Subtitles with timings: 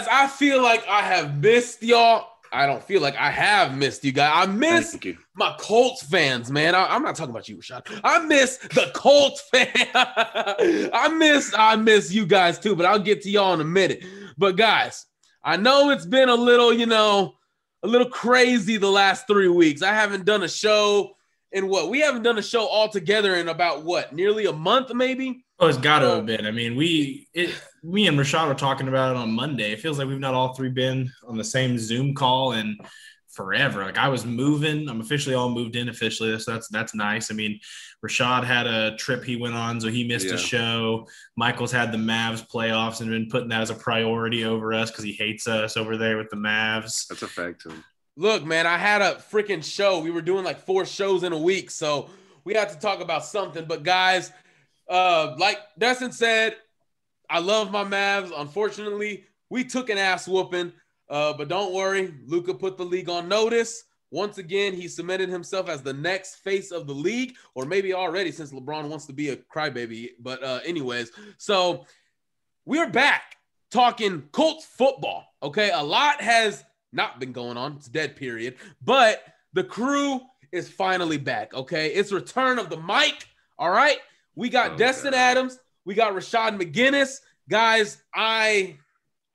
[0.00, 0.08] Guys?
[0.10, 2.26] I feel like I have missed y'all.
[2.52, 4.48] I don't feel like I have missed you guys.
[4.48, 4.98] I miss
[5.34, 6.74] my Colts fans, man.
[6.74, 8.00] I, am not talking about you, Rashad.
[8.02, 9.68] I miss the Colts fan.
[9.94, 14.04] I miss I miss you guys too, but I'll get to y'all in a minute.
[14.36, 15.06] But guys,
[15.44, 17.34] I know it's been a little, you know,
[17.84, 19.82] a little crazy the last three weeks.
[19.82, 21.12] I haven't done a show
[21.52, 24.92] in what we haven't done a show all together in about what nearly a month,
[24.94, 25.44] maybe.
[25.58, 26.46] Oh, it's got to uh, have been.
[26.46, 29.72] I mean, we, it, me and Rashad were talking about it on Monday.
[29.72, 32.78] It feels like we've not all three been on the same Zoom call in
[33.28, 33.84] forever.
[33.84, 34.88] Like I was moving.
[34.88, 36.38] I'm officially all moved in officially.
[36.38, 37.30] So that's that's nice.
[37.30, 37.60] I mean,
[38.04, 40.34] Rashad had a trip he went on, so he missed Yeah.
[40.34, 41.06] a show.
[41.36, 45.04] Michael's had the Mavs playoffs and been putting that as a priority over us because
[45.04, 47.06] he hates us over there with the Mavs.
[47.06, 47.74] That's a fact too.
[48.20, 49.98] Look, man, I had a freaking show.
[49.98, 52.10] We were doing like four shows in a week, so
[52.44, 53.64] we had to talk about something.
[53.64, 54.30] But guys,
[54.90, 56.56] uh, like Destin said,
[57.30, 58.30] I love my Mavs.
[58.36, 60.70] Unfortunately, we took an ass whooping.
[61.08, 63.84] Uh, but don't worry, Luka put the league on notice.
[64.10, 68.30] Once again, he cemented himself as the next face of the league, or maybe already
[68.30, 70.10] since LeBron wants to be a crybaby.
[70.20, 71.86] But uh, anyways, so
[72.66, 73.36] we're back
[73.70, 75.24] talking Colts football.
[75.42, 76.62] Okay, a lot has
[76.92, 77.76] not been going on.
[77.76, 78.56] It's dead period.
[78.82, 80.20] But the crew
[80.52, 81.54] is finally back.
[81.54, 83.26] Okay, it's return of the mic.
[83.58, 83.98] All right,
[84.34, 85.18] we got Oh, Destin God.
[85.18, 85.58] Adams.
[85.84, 87.18] We got Rashad McGinnis.
[87.48, 88.76] Guys, I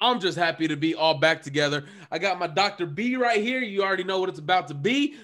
[0.02, 1.86] I'm just happy to be all back together.
[2.12, 2.86] I got my Dr.
[2.86, 3.60] B right here.
[3.60, 5.16] You already know what it's about to be.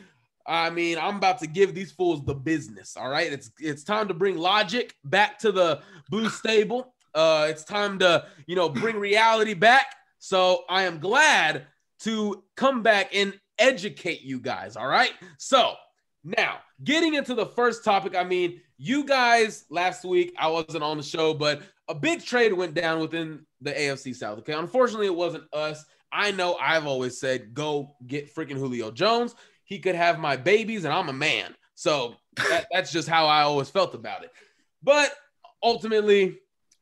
[0.48, 2.98] I mean, I'm about to give these fools the business.
[2.98, 3.32] All right.
[3.32, 6.94] It's it's time to bring logic back to the blue stable.
[7.14, 9.86] Uh, it's time to, you know, bring reality back.
[10.20, 11.68] So I am glad
[12.04, 14.76] to come back and educate you guys.
[14.76, 15.12] All right.
[15.38, 15.76] So
[16.24, 20.98] now getting into the first topic, I mean, you guys last week, I wasn't on
[20.98, 24.40] the show, but a big trade went down within the AFC South.
[24.40, 24.54] Okay.
[24.54, 25.84] Unfortunately, it wasn't us.
[26.12, 29.36] I know I've always said, go get freaking Julio Jones.
[29.64, 31.56] He could have my babies, and I'm a man.
[31.76, 34.32] So that, that's just how I always felt about it.
[34.84, 35.14] But
[35.64, 36.40] ultimately,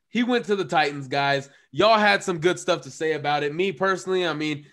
[0.08, 1.50] he went to the Titans, guys.
[1.72, 3.54] Y'all had some good stuff to say about it.
[3.54, 4.66] Me personally, I mean,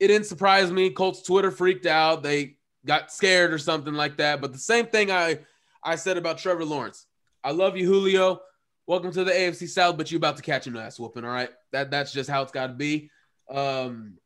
[0.00, 0.90] it didn't surprise me.
[0.90, 2.22] Colts Twitter freaked out.
[2.22, 2.56] They
[2.86, 4.40] got scared or something like that.
[4.40, 5.40] But the same thing I
[5.84, 7.06] I said about Trevor Lawrence.
[7.44, 8.40] I love you, Julio.
[8.86, 11.24] Welcome to the AFC South, but you're about to catch an ass whooping.
[11.24, 13.10] All right, that that's just how it's got to be.
[13.50, 14.18] Um,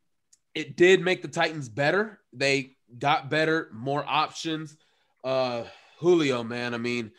[0.55, 2.21] it did make the Titans better.
[2.33, 4.77] They got better, more options.
[5.25, 5.65] Uh,
[5.99, 6.73] Julio, man.
[6.73, 7.11] I mean,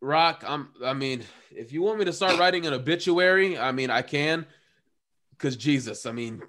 [0.00, 0.42] Rock.
[0.46, 0.70] I'm.
[0.84, 4.46] I mean, if you want me to start writing an obituary, I mean, I can.
[5.30, 6.42] Because Jesus, I mean,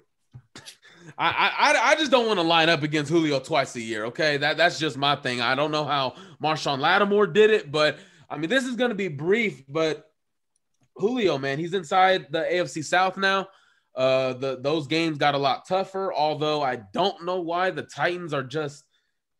[1.18, 4.06] I, I I just don't want to line up against Julio twice a year.
[4.06, 5.40] Okay, that that's just my thing.
[5.40, 8.94] I don't know how Marshon Lattimore did it, but I mean, this is going to
[8.94, 9.62] be brief.
[9.68, 10.10] But
[10.96, 13.48] Julio, man, he's inside the AFC South now.
[13.94, 16.12] Uh, the those games got a lot tougher.
[16.12, 18.84] Although I don't know why the Titans are just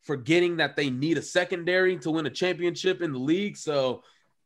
[0.03, 3.57] forgetting that they need a secondary to win a championship in the league.
[3.57, 4.03] So,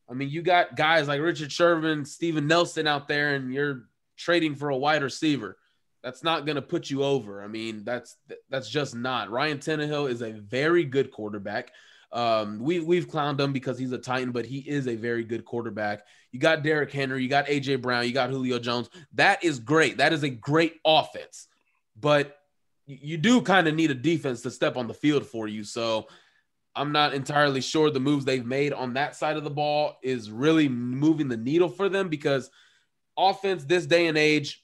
[0.09, 3.85] I mean, you got guys like Richard Sherman, Steven Nelson out there, and you're
[4.17, 5.57] trading for a wide receiver.
[6.03, 7.43] That's not going to put you over.
[7.43, 8.17] I mean, that's
[8.49, 9.29] that's just not.
[9.29, 11.71] Ryan Tannehill is a very good quarterback.
[12.11, 15.43] Um, we we've clowned him because he's a Titan, but he is a very good
[15.43, 16.03] quarterback.
[16.31, 18.89] You got Derrick Henry, you got AJ Brown, you got Julio Jones.
[19.13, 19.97] That is great.
[19.97, 21.47] That is a great offense.
[21.99, 22.37] But
[22.85, 25.63] you do kind of need a defense to step on the field for you.
[25.63, 26.07] So
[26.73, 30.31] I'm not entirely sure the moves they've made on that side of the ball is
[30.31, 32.49] really moving the needle for them because
[33.17, 34.63] offense this day and age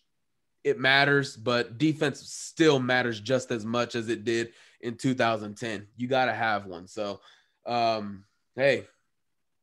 [0.63, 5.87] it matters, but defense still matters just as much as it did in 2010.
[5.97, 6.87] You got to have one.
[6.87, 7.19] So,
[7.65, 8.23] um,
[8.55, 8.85] hey,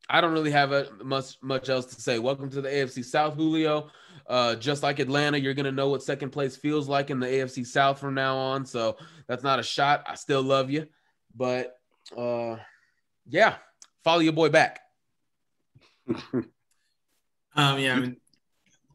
[0.08, 2.18] I don't really have a, much much else to say.
[2.18, 3.90] Welcome to the AFC South, Julio.
[4.26, 7.64] Uh, just like Atlanta, you're gonna know what second place feels like in the AFC
[7.64, 8.66] South from now on.
[8.66, 8.96] So
[9.28, 10.04] that's not a shot.
[10.06, 10.88] I still love you,
[11.34, 11.78] but
[12.16, 12.56] uh,
[13.28, 13.56] yeah,
[14.02, 14.80] follow your boy back.
[16.34, 16.48] um,
[17.54, 18.16] yeah, I mean,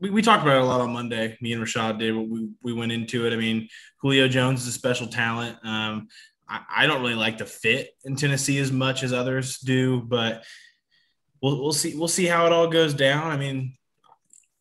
[0.05, 1.35] we, we talked about it a lot on Monday.
[1.41, 2.15] Me and Rashad did.
[2.15, 3.33] We we went into it.
[3.33, 3.67] I mean,
[4.01, 5.57] Julio Jones is a special talent.
[5.63, 6.07] Um,
[6.47, 10.43] I, I don't really like the fit in Tennessee as much as others do, but
[11.41, 13.31] we'll we'll see we'll see how it all goes down.
[13.31, 13.73] I mean,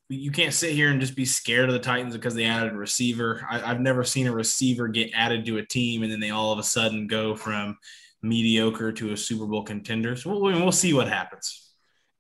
[0.09, 2.77] you can't sit here and just be scared of the Titans because they added a
[2.77, 3.47] receiver.
[3.51, 6.53] I, have never seen a receiver get added to a team and then they all
[6.53, 7.77] of a sudden go from
[8.23, 10.17] mediocre to a Super Bowl contender.
[10.17, 11.74] So we'll, we'll see what happens.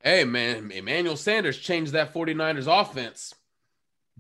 [0.04, 3.34] Hey, man, Emmanuel Sanders changed that 49ers offense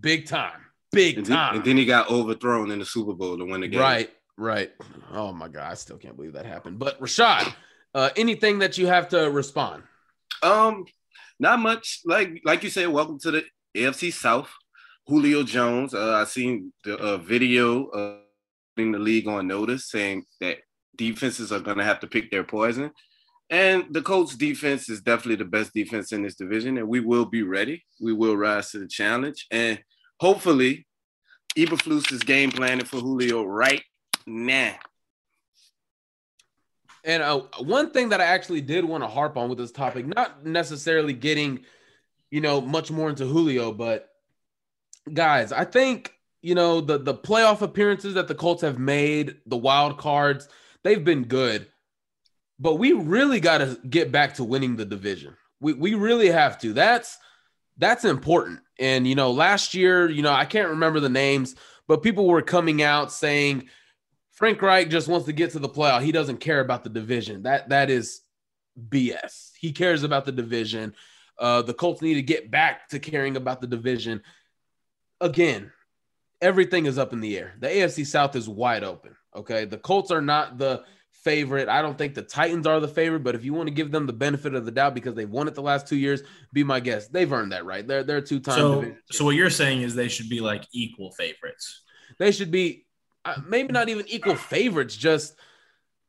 [0.00, 0.62] big time.
[0.92, 1.52] Big and time.
[1.52, 3.80] Then, and then he got overthrown in the Super Bowl to win the game.
[3.80, 4.72] Right, right.
[5.12, 5.70] Oh, my God.
[5.70, 6.78] I still can't believe that happened.
[6.78, 7.52] But Rashad,
[7.94, 9.82] uh, anything that you have to respond?
[10.42, 10.86] Um,
[11.38, 12.00] not much.
[12.06, 13.44] Like like you said, welcome to the
[13.76, 14.48] AFC South.
[15.06, 15.92] Julio Jones.
[15.92, 18.16] Uh, I seen the uh, video uh,
[18.74, 20.60] putting the league on notice saying that
[20.96, 22.90] defenses are going to have to pick their poison.
[23.54, 27.24] And the Colts defense is definitely the best defense in this division, and we will
[27.24, 27.84] be ready.
[28.00, 29.80] We will rise to the challenge, and
[30.18, 30.88] hopefully,
[31.56, 33.84] Eberflus is game planning for Julio right
[34.26, 34.74] now.
[37.04, 40.04] And uh, one thing that I actually did want to harp on with this topic,
[40.04, 41.60] not necessarily getting,
[42.32, 44.08] you know, much more into Julio, but
[45.12, 46.12] guys, I think
[46.42, 50.48] you know the the playoff appearances that the Colts have made, the wild cards,
[50.82, 51.68] they've been good,
[52.58, 55.36] but we really got to get back to winning the division.
[55.60, 56.72] We we really have to.
[56.72, 57.18] That's
[57.78, 58.60] that's important.
[58.78, 61.54] And you know, last year, you know, I can't remember the names,
[61.86, 63.68] but people were coming out saying
[64.32, 66.02] Frank Reich just wants to get to the playoff.
[66.02, 67.42] He doesn't care about the division.
[67.42, 68.20] That that is
[68.88, 69.52] BS.
[69.58, 70.94] He cares about the division.
[71.38, 74.22] Uh, the Colts need to get back to caring about the division.
[75.20, 75.72] Again,
[76.40, 77.54] everything is up in the air.
[77.58, 79.16] The AFC South is wide open.
[79.34, 80.84] Okay, the Colts are not the
[81.24, 81.68] favorite.
[81.68, 84.06] I don't think the Titans are the favorite, but if you want to give them
[84.06, 86.22] the benefit of the doubt because they've won it the last two years,
[86.52, 87.12] be my guest.
[87.12, 87.86] They've earned that right.
[87.86, 88.58] They're they're two times.
[88.58, 91.82] So, so what you're saying is they should be like equal favorites.
[92.18, 92.86] They should be
[93.24, 94.96] uh, maybe not even equal favorites.
[94.96, 95.34] Just,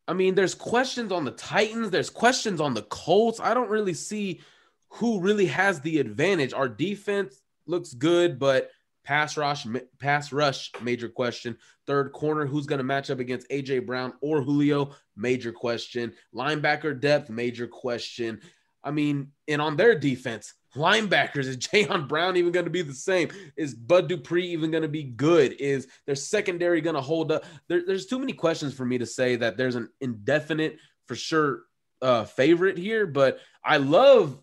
[0.07, 1.89] I mean, there's questions on the Titans.
[1.89, 3.39] There's questions on the Colts.
[3.39, 4.41] I don't really see
[4.89, 6.53] who really has the advantage.
[6.53, 8.69] Our defense looks good, but
[9.05, 9.65] pass rush,
[9.99, 11.57] pass rush, major question.
[11.87, 14.91] Third corner, who's going to match up against AJ Brown or Julio?
[15.15, 16.13] Major question.
[16.33, 18.41] Linebacker depth, major question.
[18.83, 21.45] I mean, and on their defense, linebackers.
[21.45, 23.29] Is Jayon Brown even going to be the same?
[23.57, 25.53] Is Bud Dupree even going to be good?
[25.53, 27.45] Is their secondary going to hold up?
[27.67, 30.77] There, there's too many questions for me to say that there's an indefinite,
[31.07, 31.61] for sure,
[32.01, 33.07] uh, favorite here.
[33.07, 34.39] But I love,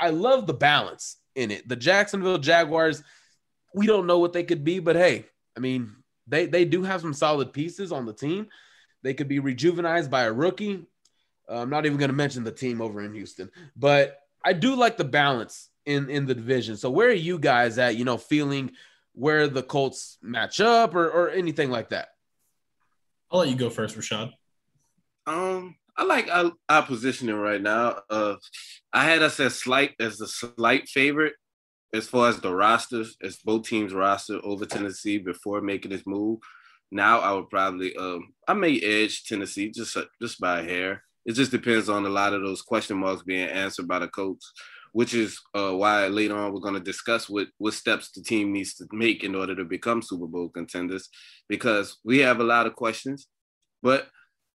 [0.00, 1.68] I love the balance in it.
[1.68, 3.02] The Jacksonville Jaguars,
[3.74, 5.26] we don't know what they could be, but hey,
[5.56, 5.96] I mean,
[6.26, 8.48] they they do have some solid pieces on the team.
[9.02, 10.86] They could be rejuvenized by a rookie.
[11.48, 14.74] Uh, I'm not even going to mention the team over in Houston, but I do
[14.76, 16.76] like the balance in in the division.
[16.76, 17.96] So where are you guys at?
[17.96, 18.72] You know, feeling
[19.14, 22.08] where the Colts match up or or anything like that?
[23.30, 24.32] I'll let you go first, Rashad.
[25.26, 28.00] Um, I like our, our positioning right now.
[28.10, 28.36] Uh,
[28.92, 31.34] I had us as slight as the slight favorite
[31.92, 36.38] as far as the rosters, as both teams roster over Tennessee before making this move.
[36.90, 41.04] Now I would probably um I may edge Tennessee just just by a hair.
[41.24, 44.42] It just depends on a lot of those question marks being answered by the coach
[44.92, 48.52] which is uh, why later on we're going to discuss what what steps the team
[48.52, 51.08] needs to make in order to become Super Bowl contenders,
[51.48, 53.26] because we have a lot of questions,
[53.82, 54.06] but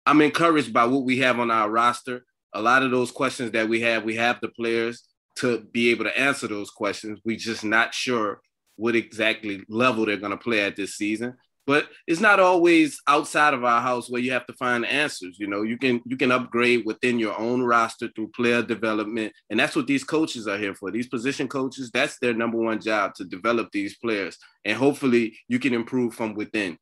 [0.06, 2.24] I'm encouraged by what we have on our roster.
[2.54, 5.04] A lot of those questions that we have, we have the players
[5.36, 7.20] to be able to answer those questions.
[7.24, 8.40] We're just not sure
[8.76, 11.34] what exactly level they're going to play at this season.
[11.64, 15.46] But it's not always outside of our house where you have to find answers you
[15.46, 15.62] know?
[15.62, 19.86] You can you can upgrade within your own roster through player development and that's what
[19.86, 20.90] these coaches are here for.
[20.90, 25.60] These position coaches that's their number one job to develop these players and hopefully you
[25.60, 26.78] can improve from within.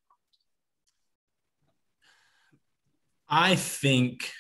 [3.29, 4.31] I think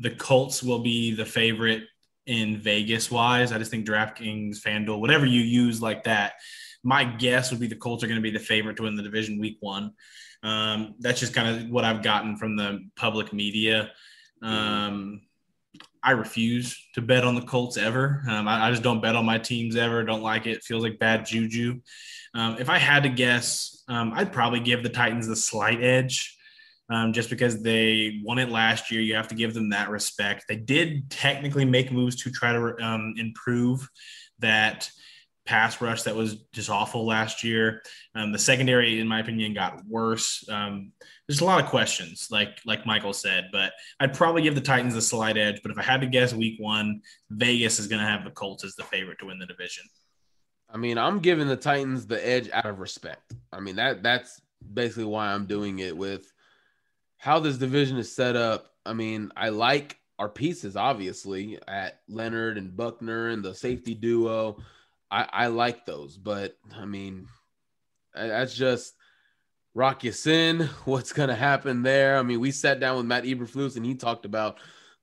[0.00, 1.84] the colts will be the favorite
[2.26, 6.34] in vegas wise i just think draftkings fanduel whatever you use like that
[6.86, 9.02] my guess would be the Colts are going to be the favorite to win the
[9.02, 9.92] division week one.
[10.44, 13.90] Um, that's just kind of what I've gotten from the public media.
[14.40, 15.22] Um,
[16.00, 18.22] I refuse to bet on the Colts ever.
[18.28, 20.04] Um, I, I, just don't bet on my teams ever.
[20.04, 20.62] Don't like it.
[20.62, 21.80] Feels like bad juju.
[22.34, 26.35] Um, if I had to guess, um, I'd probably give the Titans the slight edge.
[26.88, 30.44] Um, just because they won it last year, you have to give them that respect.
[30.48, 33.88] They did technically make moves to try to um, improve
[34.38, 34.88] that
[35.46, 37.82] pass rush that was just awful last year.
[38.14, 40.46] Um, the secondary, in my opinion, got worse.
[40.48, 40.92] Um,
[41.26, 44.96] there's a lot of questions, like like Michael said, but I'd probably give the Titans
[44.96, 45.60] a slight edge.
[45.62, 47.00] But if I had to guess, Week One,
[47.30, 49.84] Vegas is going to have the Colts as the favorite to win the division.
[50.68, 53.34] I mean, I'm giving the Titans the edge out of respect.
[53.52, 54.40] I mean that that's
[54.74, 56.30] basically why I'm doing it with
[57.26, 58.70] how this division is set up.
[58.86, 64.62] I mean, I like our pieces obviously at Leonard and Buckner and the safety duo.
[65.10, 67.26] I, I like those, but I mean,
[68.14, 68.94] that's just
[69.74, 70.70] Rock Ya-Sin.
[70.84, 72.16] What's going to happen there?
[72.16, 74.58] I mean, we sat down with Matt Eberflus and he talked about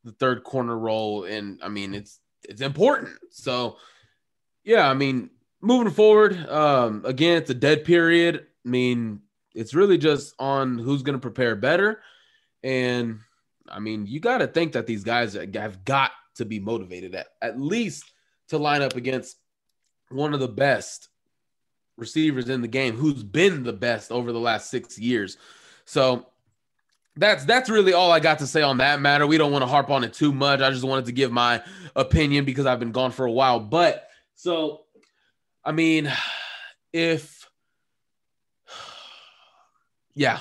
[0.05, 3.17] the third corner role, and I mean, it's it's important.
[3.31, 3.75] So,
[4.63, 8.47] yeah, I mean, moving forward, um, again, it's a dead period.
[8.65, 11.99] I mean, it's really just on who's going to prepare better,
[12.63, 13.19] and
[13.67, 17.27] I mean, you got to think that these guys have got to be motivated at
[17.41, 18.11] at least
[18.49, 19.37] to line up against
[20.09, 21.09] one of the best
[21.97, 25.37] receivers in the game who's been the best over the last six years.
[25.85, 26.27] So
[27.15, 29.27] that's that's really all I got to say on that matter.
[29.27, 30.61] We don't want to harp on it too much.
[30.61, 31.61] I just wanted to give my
[31.95, 33.59] opinion because I've been gone for a while.
[33.59, 34.81] But so
[35.63, 36.11] I mean,
[36.91, 37.47] if
[40.15, 40.39] yeah,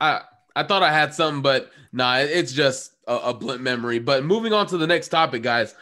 [0.00, 0.22] I
[0.54, 3.98] I thought I had something, but nah, it's just a, a blunt memory.
[3.98, 5.74] But moving on to the next topic, guys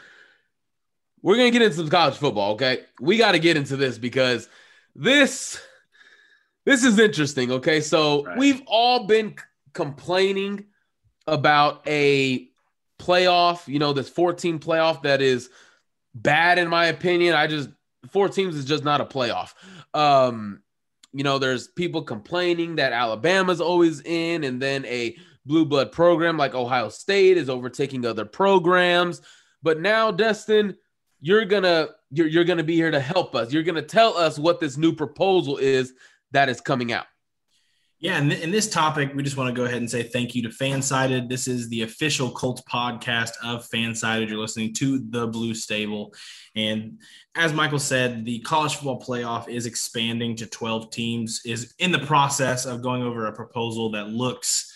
[1.23, 2.53] we're gonna get into some college football.
[2.53, 4.49] Okay, we got to get into this because
[4.95, 5.61] this
[6.65, 7.53] this is interesting.
[7.53, 8.39] Okay, so right.
[8.39, 10.67] we've all been c- complaining
[11.27, 12.49] about a
[12.99, 13.67] playoff.
[13.69, 15.51] You know, this 14 playoff that is
[16.15, 17.35] bad in my opinion.
[17.35, 17.69] I just
[18.11, 19.55] four teams is just not a playoff.
[19.93, 20.63] Um,
[21.13, 26.37] you know, there's people complaining that Alabama's always in, and then a blue blood program
[26.37, 29.21] like Ohio State is overtaking other programs.
[29.63, 30.77] But now, Destin,
[31.21, 33.53] you're gonna you're, you're gonna be here to help us.
[33.53, 35.93] You're gonna tell us what this new proposal is
[36.33, 37.07] that is coming out.
[38.03, 40.41] Yeah, and in this topic, we just want to go ahead and say thank you
[40.45, 41.29] to Fansided.
[41.29, 44.31] This is the official Colts podcast of Fansided.
[44.31, 46.15] You're listening to the Blue Stable.
[46.57, 46.99] And
[47.35, 51.99] as Michael said, the college football playoff is expanding to 12 teams, is in the
[51.99, 54.75] process of going over a proposal that looks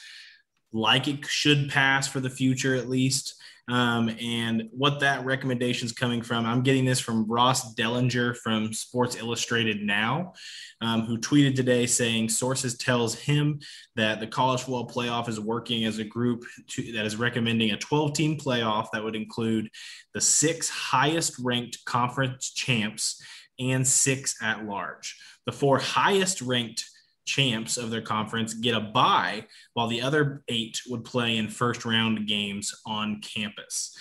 [0.75, 3.40] like it should pass for the future at least.
[3.68, 8.73] Um, and what that recommendation is coming from, I'm getting this from Ross Dellenger from
[8.73, 10.35] Sports Illustrated Now,
[10.83, 13.61] um, who tweeted today saying sources tells him
[13.97, 17.78] that the college football playoff is working as a group to, that is recommending a
[17.78, 19.71] 12 team playoff that would include
[20.12, 23.23] the six highest ranked conference champs
[23.59, 25.18] and six at large.
[25.47, 26.85] The four highest ranked
[27.25, 31.85] champs of their conference get a bye, while the other eight would play in first
[31.85, 33.97] round games on campus.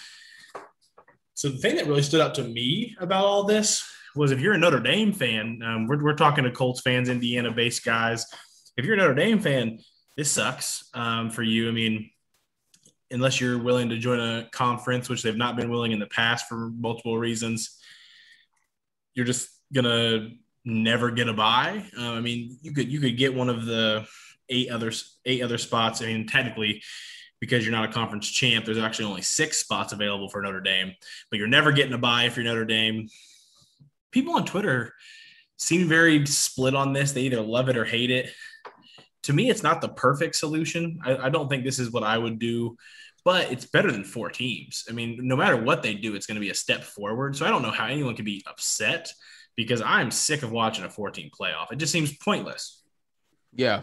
[1.34, 3.84] So the thing that really stood out to me about all this
[4.16, 7.52] was if you're a Notre Dame fan, um, we're, we're talking to Colts fans, Indiana
[7.52, 8.26] based guys.
[8.78, 9.80] If you're a Notre Dame fan,
[10.16, 11.68] this sucks um, for you.
[11.68, 12.10] I mean,
[13.10, 16.48] unless you're willing to join a conference, which they've not been willing in the past
[16.48, 17.80] for multiple reasons,
[19.16, 20.30] you're just gonna
[20.66, 21.84] never get a bye.
[21.98, 24.06] Uh, I mean, you could you could get one of the
[24.50, 24.92] eight other
[25.26, 26.02] eight other spots.
[26.02, 26.82] I mean, technically,
[27.40, 30.94] because you're not a conference champ, there's actually only six spots available for Notre Dame.
[31.30, 33.10] But you're never getting a bye if you're Notre Dame.
[34.12, 34.94] People on Twitter
[35.58, 37.12] seem very split on this.
[37.12, 38.30] They either love it or hate it.
[39.24, 41.00] To me, it's not the perfect solution.
[41.04, 42.78] I, I don't think this is what I would do
[43.26, 44.86] but it's better than four teams.
[44.90, 47.36] I mean, no matter what they do, it's going to be a step forward.
[47.36, 49.12] So I don't know how anyone can be upset
[49.56, 51.72] because I'm sick of watching a 14 playoff.
[51.72, 52.82] It just seems pointless.
[53.54, 53.82] Yeah.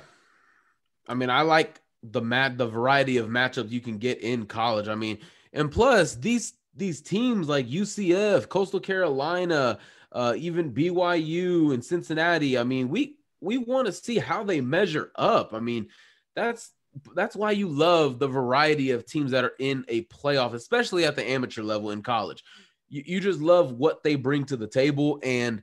[1.08, 4.88] I mean, I like the mat the variety of matchups you can get in college.
[4.88, 5.18] I mean,
[5.52, 9.78] and plus these these teams like UCF, Coastal Carolina,
[10.12, 12.58] uh, even BYU and Cincinnati.
[12.58, 15.52] I mean, we we want to see how they measure up.
[15.52, 15.88] I mean,
[16.34, 16.72] that's
[17.14, 21.16] that's why you love the variety of teams that are in a playoff, especially at
[21.16, 22.42] the amateur level in college
[22.90, 25.18] you, you just love what they bring to the table.
[25.22, 25.62] And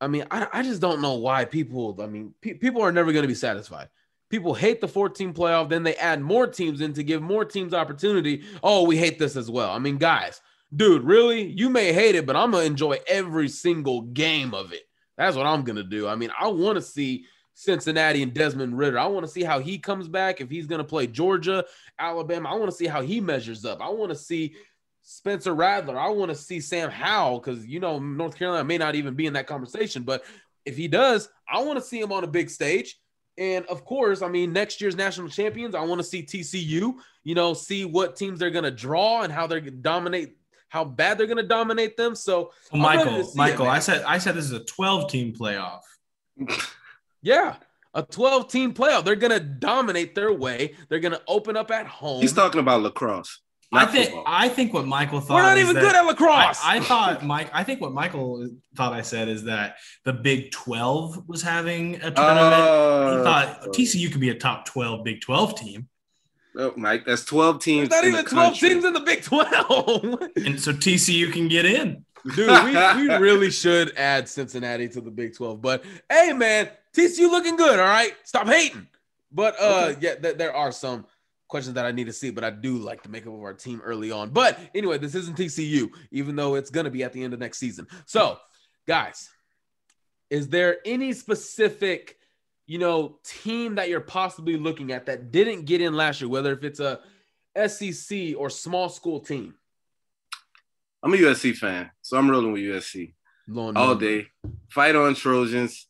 [0.00, 3.12] I mean, I, I just don't know why people, I mean, pe- people are never
[3.12, 3.88] going to be satisfied.
[4.28, 7.74] People hate the 14 playoff, then they add more teams in to give more teams
[7.74, 8.44] opportunity.
[8.62, 9.70] Oh, we hate this as well.
[9.70, 10.40] I mean, guys,
[10.74, 11.42] dude, really?
[11.42, 14.82] You may hate it, but I'm going to enjoy every single game of it.
[15.16, 16.06] That's what I'm going to do.
[16.06, 18.98] I mean, I want to see Cincinnati and Desmond Ridder.
[18.98, 20.40] I want to see how he comes back.
[20.40, 21.64] If he's going to play Georgia,
[21.98, 23.82] Alabama, I want to see how he measures up.
[23.82, 24.54] I want to see
[25.10, 25.98] Spencer Rattler.
[25.98, 29.26] I want to see Sam Howell because you know North Carolina may not even be
[29.26, 30.24] in that conversation, but
[30.64, 32.96] if he does, I want to see him on a big stage.
[33.36, 37.34] And of course, I mean, next year's national champions, I want to see TCU, you
[37.34, 40.36] know, see what teams they're going to draw and how they're going to dominate,
[40.68, 42.14] how bad they're going to dominate them.
[42.14, 45.80] So, well, Michael, Michael, it, I said, I said this is a 12 team playoff.
[47.22, 47.56] yeah.
[47.94, 49.04] A 12 team playoff.
[49.04, 50.76] They're going to dominate their way.
[50.88, 52.20] They're going to open up at home.
[52.20, 53.40] He's talking about lacrosse.
[53.72, 54.24] I think football.
[54.26, 55.34] I think what Michael thought.
[55.36, 56.60] We're not even good at lacrosse.
[56.64, 57.50] I, I, thought Mike.
[57.52, 62.10] I think what Michael thought I said is that the Big Twelve was having a
[62.10, 62.54] tournament.
[62.54, 65.88] Uh, he thought TCU could be a top twelve Big Twelve team.
[66.56, 67.88] Oh, Mike, that's twelve teams.
[67.88, 68.68] There's not even twelve country.
[68.70, 72.04] teams in the Big Twelve, and so TCU can get in.
[72.34, 75.62] Dude, we, we really should add Cincinnati to the Big Twelve.
[75.62, 77.78] But hey, man, TCU looking good.
[77.78, 78.88] All right, stop hating.
[79.32, 79.98] But uh, okay.
[80.00, 81.06] yeah, th- there are some
[81.50, 83.82] questions that I need to see, but I do like the makeup of our team
[83.84, 84.30] early on.
[84.30, 87.40] But anyway, this isn't TCU, even though it's going to be at the end of
[87.40, 87.86] next season.
[88.06, 88.38] So,
[88.86, 89.28] guys,
[90.30, 92.16] is there any specific,
[92.66, 96.52] you know, team that you're possibly looking at that didn't get in last year, whether
[96.52, 97.00] if it's a
[97.68, 99.54] SEC or small school team?
[101.02, 103.14] I'm a USC fan, so I'm rolling with USC
[103.56, 104.28] all day.
[104.70, 105.88] Fight on Trojans.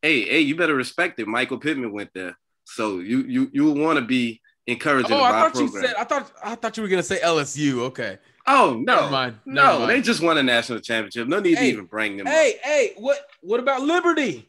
[0.00, 1.26] Hey, hey, you better respect it.
[1.26, 5.12] Michael Pittman went there, so you you you want to be encouraging.
[5.12, 5.74] Oh, I thought program.
[5.74, 5.96] you said.
[5.96, 7.80] I thought I thought you were gonna say LSU.
[7.80, 8.18] Okay.
[8.46, 9.38] Oh no, Never mind.
[9.46, 9.90] Never no, mind.
[9.90, 11.28] they just won a national championship.
[11.28, 12.26] No need hey, to even bring them.
[12.26, 12.60] Hey, up.
[12.64, 14.48] hey, what what about Liberty?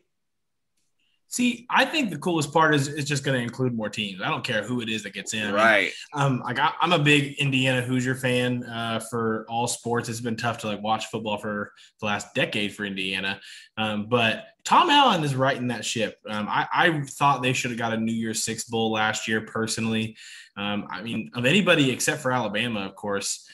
[1.28, 4.22] See, I think the coolest part is it's just going to include more teams.
[4.22, 5.54] I don't care who it is that gets in.
[5.54, 5.92] Right.
[6.14, 10.08] I mean, um, like I, am a big Indiana Hoosier fan uh, for all sports.
[10.08, 13.40] It's been tough to like watch football for the last decade for Indiana,
[13.78, 16.18] um, but Tom Allen is right in that ship.
[16.28, 19.42] Um, I, I, thought they should have got a New Year's Six bowl last year.
[19.42, 20.18] Personally,
[20.58, 23.48] um, I mean, of anybody except for Alabama, of course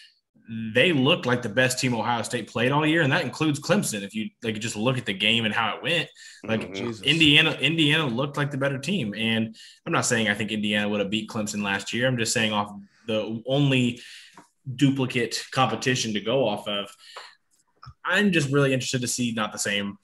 [0.52, 4.02] they looked like the best team Ohio State played all year, and that includes Clemson.
[4.02, 6.10] If you like, just look at the game and how it went,
[6.44, 7.04] like mm-hmm.
[7.06, 9.14] Indiana, Indiana looked like the better team.
[9.14, 12.06] And I'm not saying I think Indiana would have beat Clemson last year.
[12.06, 12.74] I'm just saying off
[13.08, 14.02] the only
[14.76, 16.94] duplicate competition to go off of.
[18.04, 19.98] I'm just really interested to see not the same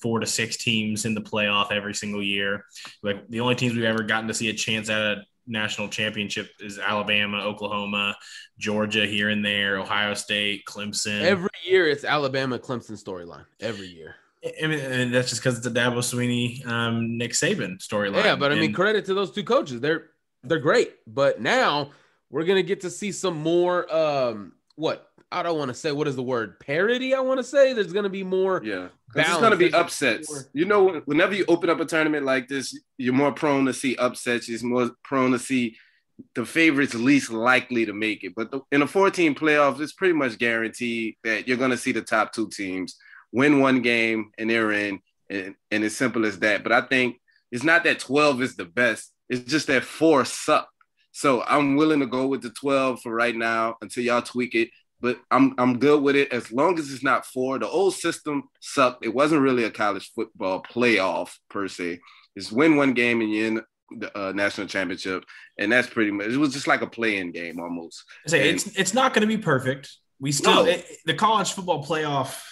[0.00, 2.66] four to six teams in the playoff every single year.
[3.02, 6.78] Like the only teams we've ever gotten to see a chance at national championship is
[6.78, 8.16] Alabama, Oklahoma,
[8.58, 11.22] Georgia here and there, Ohio State, Clemson.
[11.22, 13.44] Every year it's Alabama Clemson storyline.
[13.60, 14.16] Every year.
[14.62, 18.24] I mean, and that's just because it's a Dabo Swinney, um, Nick Saban storyline.
[18.24, 19.80] Yeah, but I mean, and, credit to those two coaches.
[19.80, 20.10] They're
[20.44, 20.94] they're great.
[21.06, 21.90] But now
[22.30, 23.92] we're gonna get to see some more.
[23.92, 27.14] Um, what I don't want to say what is the word parody.
[27.14, 28.62] I want to say there's going to be more.
[28.64, 30.30] Yeah, it's going to be upsets.
[30.30, 30.44] More...
[30.54, 33.94] You know, whenever you open up a tournament like this, you're more prone to see
[33.96, 34.48] upsets.
[34.48, 35.76] You're more prone to see
[36.34, 38.32] the favorites least likely to make it.
[38.34, 41.92] But the, in a 14 playoffs, it's pretty much guaranteed that you're going to see
[41.92, 42.96] the top two teams
[43.30, 46.62] win one game and they're in, and, and as simple as that.
[46.62, 47.20] But I think
[47.52, 49.12] it's not that 12 is the best.
[49.28, 50.68] It's just that four suck.
[51.12, 54.70] So I'm willing to go with the 12 for right now until y'all tweak it
[55.00, 57.58] but I'm I'm good with it as long as it's not four.
[57.58, 59.04] The old system sucked.
[59.04, 62.00] It wasn't really a college football playoff per se.
[62.34, 65.24] It's win one game and you in the uh, national championship,
[65.58, 66.28] and that's pretty much.
[66.28, 68.04] It was just like a playing game almost.
[68.26, 69.90] say it's it's not going to be perfect.
[70.20, 70.70] We still no.
[70.70, 72.42] it, the college football playoff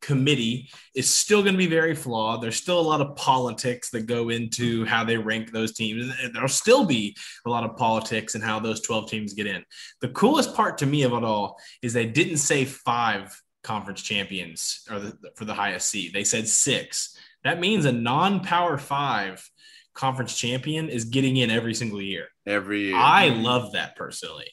[0.00, 2.42] committee is still going to be very flawed.
[2.42, 6.12] There's still a lot of politics that go into how they rank those teams.
[6.32, 9.64] There'll still be a lot of politics and how those 12 teams get in.
[10.00, 14.86] The coolest part to me of it all is they didn't say five conference champions
[14.90, 16.12] or the, for the highest seed.
[16.12, 17.16] They said six.
[17.44, 19.48] That means a non-power five
[19.94, 22.28] conference champion is getting in every single year.
[22.46, 22.96] Every year.
[22.96, 24.48] I love that personally.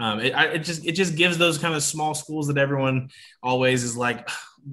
[0.00, 3.10] Um, it, it just it just gives those kind of small schools that everyone
[3.42, 4.28] always is like,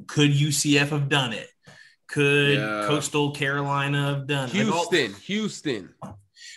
[0.08, 1.48] could UCF have done it?
[2.08, 2.86] Could yeah.
[2.88, 4.54] Coastal Carolina have done it?
[4.54, 5.94] Houston, like all, Houston.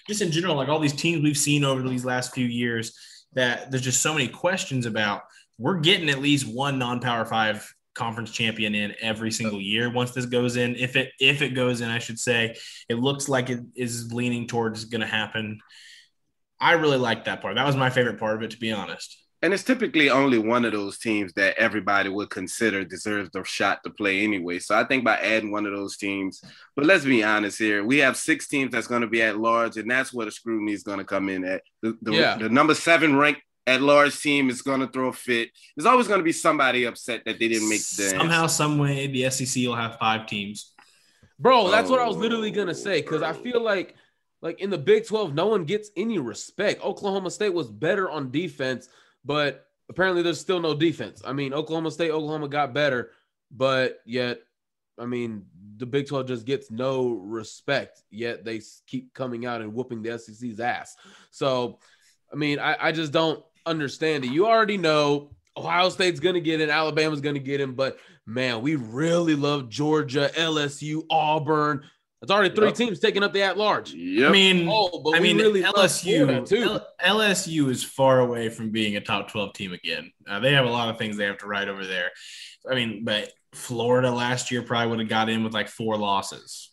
[0.06, 2.96] Just in general, like all these teams we've seen over these last few years,
[3.32, 5.22] that there's just so many questions about.
[5.58, 10.24] We're getting at least one non-power five conference champion in every single year once this
[10.24, 12.54] goes in if it if it goes in i should say
[12.88, 15.58] it looks like it is leaning towards going to happen
[16.60, 19.20] i really like that part that was my favorite part of it to be honest
[19.42, 23.82] and it's typically only one of those teams that everybody would consider deserves the shot
[23.84, 24.58] to play anyway.
[24.58, 26.42] So I think by adding one of those teams,
[26.74, 29.76] but let's be honest here, we have six teams that's going to be at large,
[29.76, 31.62] and that's where the scrutiny is going to come in at.
[31.82, 32.36] The, the, yeah.
[32.36, 35.50] the number seven ranked at large team is going to throw a fit.
[35.76, 39.06] There's always going to be somebody upset that they didn't make the somehow, some way.
[39.06, 40.72] The SEC will have five teams.
[41.38, 42.20] Bro, that's what I was oh.
[42.20, 43.94] literally gonna say because I feel like,
[44.42, 46.82] like in the Big 12, no one gets any respect.
[46.82, 48.88] Oklahoma State was better on defense,
[49.28, 51.20] but apparently there's still no defense.
[51.24, 53.10] I mean, Oklahoma State, Oklahoma got better,
[53.50, 54.40] but yet,
[54.98, 55.44] I mean,
[55.76, 60.18] the Big 12 just gets no respect, yet they keep coming out and whooping the
[60.18, 60.96] SEC's ass.
[61.30, 61.78] So,
[62.32, 64.30] I mean, I, I just don't understand it.
[64.30, 67.98] You already know Ohio State's going to get in, Alabama's going to get in, but
[68.24, 71.82] man, we really love Georgia, LSU, Auburn.
[72.20, 72.74] It's already three yep.
[72.74, 73.92] teams taking up the at large.
[73.94, 74.28] Yep.
[74.28, 76.80] I mean, oh, I mean, really LSU too.
[77.04, 80.10] LSU is far away from being a top 12 team again.
[80.28, 82.10] Uh, they have a lot of things they have to write over there.
[82.68, 86.70] I mean, but Florida last year probably would have got in with like four losses.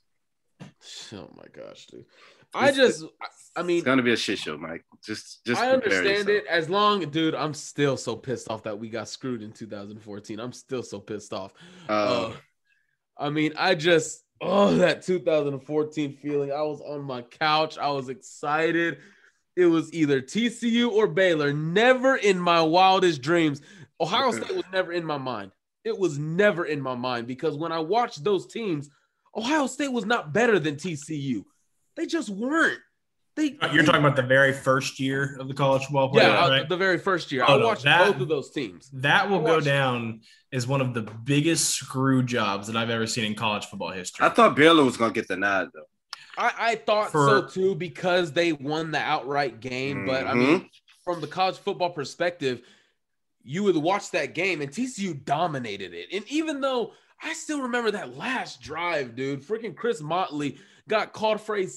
[1.14, 2.06] Oh my gosh, dude.
[2.54, 3.04] I just
[3.56, 4.86] I mean it's gonna be a shit show, Mike.
[5.04, 6.30] Just just I understand yourself.
[6.30, 10.40] it as long dude, I'm still so pissed off that we got screwed in 2014.
[10.40, 11.54] I'm still so pissed off.
[11.90, 12.34] Uh, uh
[13.18, 16.52] I mean, I just oh that 2014 feeling.
[16.52, 18.98] I was on my couch, I was excited.
[19.56, 21.54] It was either TCU or Baylor.
[21.54, 23.62] Never in my wildest dreams.
[24.02, 25.52] Ohio State was never in my mind.
[25.86, 28.90] It was never in my mind because when I watched those teams,
[29.36, 31.46] Ohio State was not better than TCU.
[31.96, 32.80] They just weren't.
[33.36, 36.50] They, You're they, talking about the very first year of the college football playoff, yeah,
[36.50, 36.70] right?
[36.70, 37.44] the very first year.
[37.46, 38.90] Oh, I watched that, both of those teams.
[38.94, 40.22] That will go down
[40.54, 44.26] as one of the biggest screw jobs that I've ever seen in college football history.
[44.26, 45.84] I thought Baylor was going to get the nod, though.
[46.38, 50.00] I, I thought For, so too because they won the outright game.
[50.00, 50.08] Mm-hmm.
[50.08, 50.66] But I mean, mm-hmm.
[51.04, 52.62] from the college football perspective,
[53.44, 56.08] you would watch that game and TCU dominated it.
[56.14, 61.42] And even though I still remember that last drive, dude, freaking Chris Motley got called
[61.42, 61.68] for a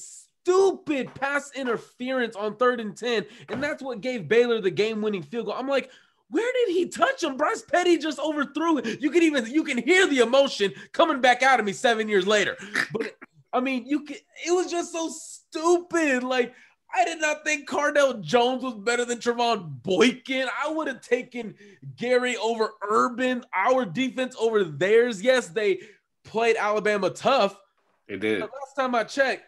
[0.48, 3.26] stupid pass interference on third and 10.
[3.50, 5.54] And that's what gave Baylor the game winning field goal.
[5.54, 5.90] I'm like,
[6.30, 7.36] where did he touch him?
[7.36, 9.00] Bryce Petty just overthrew it.
[9.00, 12.26] You can even you can hear the emotion coming back out of me seven years
[12.26, 12.56] later.
[12.92, 13.16] But
[13.52, 16.22] I mean, you can it was just so stupid.
[16.22, 16.54] Like
[16.94, 20.48] I did not think Cardale Jones was better than Trevone Boykin.
[20.62, 21.54] I would have taken
[21.96, 25.22] Gary over Urban, our defense over theirs.
[25.22, 25.80] Yes, they
[26.24, 27.58] played Alabama tough.
[28.06, 28.40] They did.
[28.40, 29.44] But last time I checked,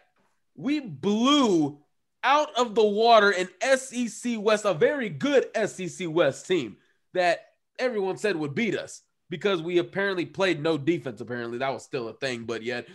[0.55, 1.79] we blew
[2.23, 6.77] out of the water an SEC West, a very good SEC West team
[7.13, 7.39] that
[7.79, 11.21] everyone said would beat us because we apparently played no defense.
[11.21, 12.87] Apparently, that was still a thing, but yet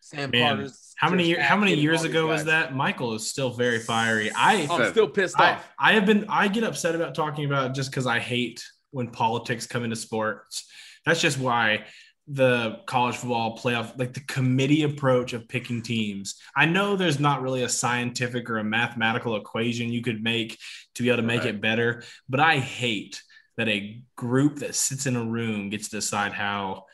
[0.00, 0.94] Sam Man, Carter's.
[0.96, 2.74] How many how many years ago was that?
[2.74, 4.32] Michael is still very fiery.
[4.34, 5.72] I oh, I'm still pissed I, off.
[5.78, 6.26] I have been.
[6.28, 10.68] I get upset about talking about just because I hate when politics come into sports.
[11.06, 11.84] That's just why
[12.28, 16.36] the college football playoff, like the committee approach of picking teams.
[16.56, 20.58] I know there's not really a scientific or a mathematical equation you could make
[20.94, 21.54] to be able to make right.
[21.54, 23.22] it better, but I hate
[23.56, 26.84] that a group that sits in a room gets to decide how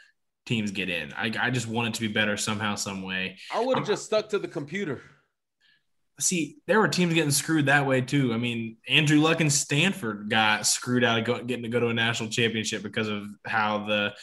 [0.47, 1.12] teams get in.
[1.12, 3.37] I, I just want it to be better somehow, some way.
[3.55, 5.03] I would have just stuck to the computer.
[6.21, 8.33] See, there were teams getting screwed that way too.
[8.33, 11.88] I mean, Andrew Luck and Stanford got screwed out of go, getting to go to
[11.88, 14.14] a national championship because of how the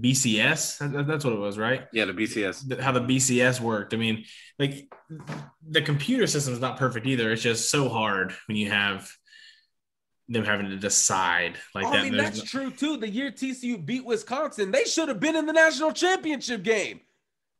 [0.00, 1.86] BCS, that's what it was, right?
[1.92, 2.80] Yeah, the BCS.
[2.80, 3.94] How the BCS worked.
[3.94, 4.24] I mean,
[4.58, 4.92] like
[5.68, 7.32] the computer system is not perfect either.
[7.32, 9.10] It's just so hard when you have
[10.28, 12.00] them having to decide like oh, that.
[12.00, 12.96] I mean, that's no- true too.
[12.96, 17.00] The year TCU beat Wisconsin, they should have been in the national championship game.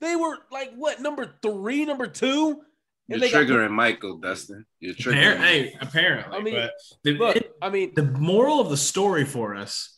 [0.00, 2.60] They were like what number three, number two.
[3.08, 4.66] You're triggering got- Michael, Dustin.
[4.80, 5.38] You're triggering.
[5.38, 6.36] hey, apparently.
[6.36, 6.68] I mean,
[7.04, 9.95] the, look, it, I mean, the moral of the story for us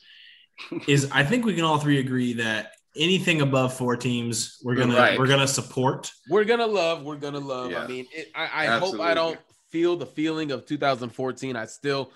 [0.86, 4.96] is I think we can all three agree that anything above four teams we're gonna
[4.96, 5.18] right.
[5.18, 6.10] we're gonna support.
[6.28, 7.04] We're gonna love.
[7.04, 7.70] We're gonna love.
[7.70, 7.84] Yeah.
[7.84, 9.38] I mean, it, I, I hope I don't
[9.70, 11.56] feel the feeling of 2014.
[11.56, 12.12] I still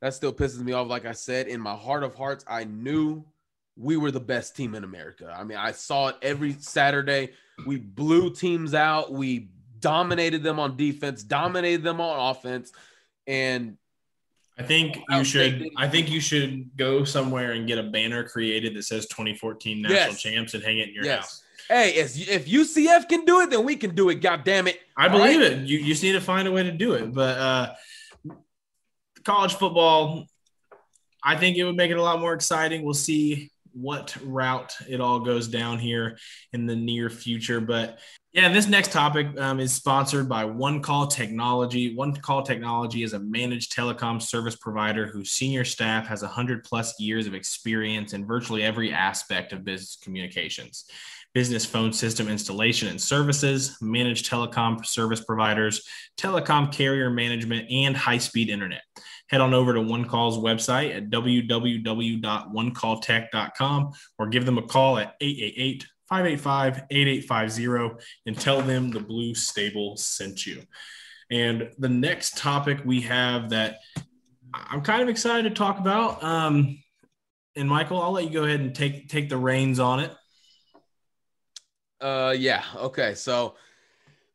[0.00, 0.88] that still pisses me off.
[0.88, 3.24] Like I said, in my heart of hearts, I knew
[3.76, 5.34] we were the best team in America.
[5.36, 7.30] I mean, I saw it every Saturday.
[7.66, 9.12] We blew teams out.
[9.12, 12.72] We dominated them on defense, dominated them on offense,
[13.26, 13.76] and
[14.58, 15.70] I think you should.
[15.76, 19.98] I think you should go somewhere and get a banner created that says 2014 national
[19.98, 20.20] yes.
[20.20, 21.18] champs and hang it in your yes.
[21.18, 21.42] house.
[21.68, 24.16] Hey, if UCF can do it, then we can do it.
[24.16, 24.80] God damn it!
[24.96, 25.52] I believe right?
[25.52, 25.66] it.
[25.66, 27.12] You, you just need to find a way to do it.
[27.12, 27.74] But uh,
[29.24, 30.26] college football,
[31.22, 32.82] I think it would make it a lot more exciting.
[32.82, 36.18] We'll see what route it all goes down here
[36.52, 37.60] in the near future.
[37.60, 37.98] But
[38.32, 41.94] yeah, this next topic um, is sponsored by One Call Technology.
[41.94, 47.00] One Call Technology is a managed telecom service provider whose senior staff has 100 plus
[47.00, 50.84] years of experience in virtually every aspect of business communications
[51.36, 55.86] business phone system installation and services, managed telecom service providers,
[56.16, 58.80] telecom carrier management, and high speed internet.
[59.28, 65.16] Head on over to One Call's website at www.onecalltech.com or give them a call at
[65.20, 70.62] 888 585 8850 and tell them the Blue Stable sent you.
[71.30, 73.78] And the next topic we have that
[74.54, 76.22] I'm kind of excited to talk about.
[76.22, 76.78] Um,
[77.56, 80.12] and Michael, I'll let you go ahead and take take the reins on it.
[82.00, 82.62] Uh, yeah.
[82.76, 83.14] Okay.
[83.14, 83.54] So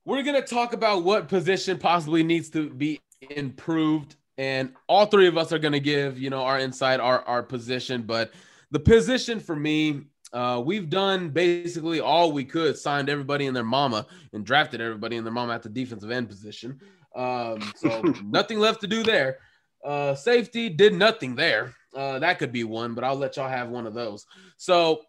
[0.06, 3.00] we're gonna talk about what position possibly needs to be
[3.30, 7.44] improved, and all three of us are gonna give you know our insight, our our
[7.44, 8.02] position.
[8.02, 8.32] But
[8.72, 10.02] the position for me,
[10.34, 15.18] uh, we've done basically all we could, signed everybody and their mama, and drafted everybody
[15.18, 16.80] and their mama at the defensive end position.
[17.16, 19.38] Um, so nothing left to do there.
[19.86, 21.76] Uh, safety did nothing there.
[21.96, 24.26] Uh, that could be one, but I'll let y'all have one of those.
[24.58, 25.02] So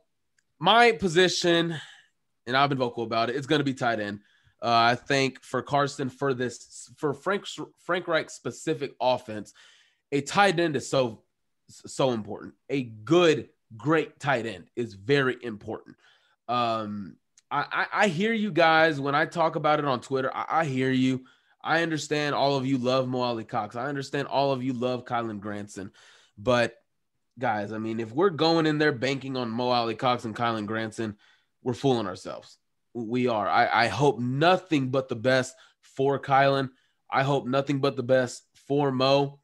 [0.58, 1.74] my position,
[2.46, 4.20] and I've been vocal about it, it's going to be tight end.
[4.62, 7.46] Uh, I think for Carson, for this, for Frank
[7.80, 9.52] Frank Reich specific offense,
[10.12, 11.22] a tight end is so
[11.68, 12.54] so important.
[12.70, 15.96] A good, great tight end is very important.
[16.48, 17.16] Um,
[17.50, 20.30] I, I, I hear you guys when I talk about it on Twitter.
[20.34, 21.24] I, I hear you.
[21.62, 23.76] I understand all of you love Mo Alie-Cox.
[23.76, 25.92] I understand all of you love Kylen Granson.
[26.36, 26.74] But
[27.38, 31.16] guys, I mean, if we're going in there banking on Mo Alie-Cox and Kylen Granson,
[31.62, 32.58] we're fooling ourselves.
[32.94, 33.48] We are.
[33.48, 36.70] I, I hope nothing but the best for Kylen.
[37.10, 39.40] I hope nothing but the best for Mo.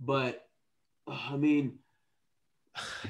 [0.00, 0.44] But
[1.06, 1.78] I mean,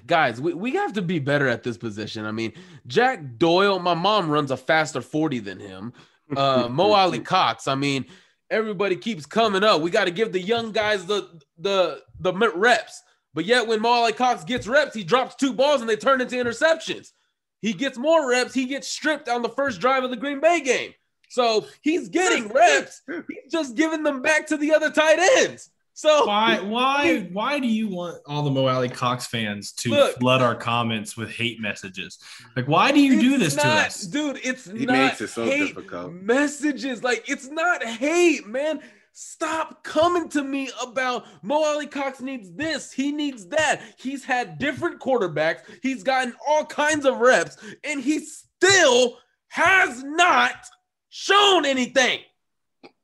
[0.06, 2.24] guys, we, we have to be better at this position.
[2.24, 2.52] I mean,
[2.86, 5.92] Jack Doyle, my mom runs a faster 40 than him.
[6.34, 8.06] Uh, Mo Alie-Cox, I mean,
[8.50, 9.82] everybody keeps coming up.
[9.82, 13.02] We got to give the young guys the the the reps.
[13.34, 16.36] But yet when Mo Alie-Cox gets reps, he drops two balls and they turn into
[16.36, 17.12] interceptions.
[17.60, 20.60] He gets more reps, he gets stripped on the first drive of the Green Bay
[20.60, 20.92] game.
[21.28, 23.02] So he's getting reps.
[23.06, 25.70] He's just giving them back to the other tight ends.
[25.98, 30.40] So why why why do you want all the Mo Alie-Cox fans to look, flood
[30.42, 32.20] our comments with hate messages?
[32.54, 34.38] Like, why do you do this not, to us, dude?
[34.44, 36.12] It's he not makes it so hate difficult.
[36.12, 38.80] Messages like it's not hate, man.
[39.20, 43.82] Stop coming to me about Mo Alie-Cox needs this, he needs that.
[43.98, 50.54] He's had different quarterbacks, he's gotten all kinds of reps, and he still has not
[51.08, 52.20] shown anything.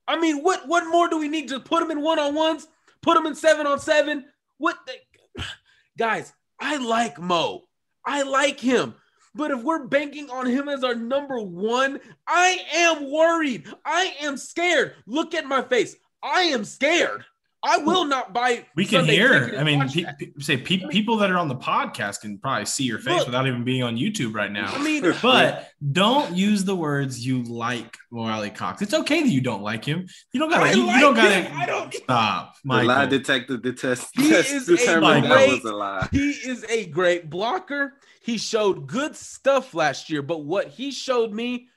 [0.07, 2.68] I mean, what what more do we need to put him in one on ones?
[3.03, 4.24] Put him in seven on seven.
[4.59, 5.42] What the...
[5.98, 6.33] guys?
[6.61, 7.64] I like Mo.
[8.07, 8.94] I like him.
[9.35, 11.98] But if we're banking on him as our number one,
[12.29, 13.66] I am worried.
[13.85, 14.94] I am scared.
[15.07, 15.96] Look at my face.
[16.24, 17.24] I am scared.
[17.66, 18.66] I will not buy.
[18.76, 19.54] We can Sunday hear.
[19.56, 22.84] I mean, pe- pe- say pe- people that are on the podcast can probably see
[22.84, 24.66] your face Look, without even being on YouTube right now.
[24.66, 28.82] I mean, but don't use the words you like Mo Alie-Cox.
[28.82, 30.06] It's okay that you don't like him.
[30.32, 30.76] You don't gotta.
[30.76, 31.54] You, like you, don't gotta.
[31.54, 32.54] I don't stop.
[32.64, 34.08] The lie detector the test.
[34.12, 37.94] He is a great, a He is a great blocker.
[38.22, 41.68] He showed good stuff last year, but what he showed me,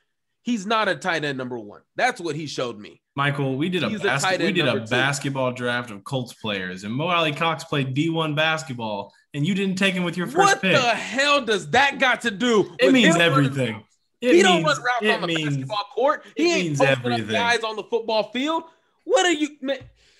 [0.41, 1.81] he's not a tight end number one.
[1.95, 3.01] That's what he showed me.
[3.17, 6.93] Michael, we did a, bas- a we did a basketball draft of Colts players, and
[6.93, 10.73] Mo Alie-Cox played D1 basketball, and you didn't take him with your first what pick.
[10.73, 12.75] What the hell does that got to do?
[12.77, 13.83] It means everything.
[14.21, 16.25] It he means, don't run routes on the means, basketball court.
[16.35, 17.35] He ain't posting everything.
[17.35, 18.65] up guys on the football field.
[19.03, 19.49] What are you?
[19.61, 19.79] Man?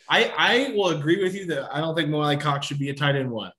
[0.09, 2.95] I I will agree with you that I don't think Mo Alie-Cox should be a
[2.95, 3.51] tight end one.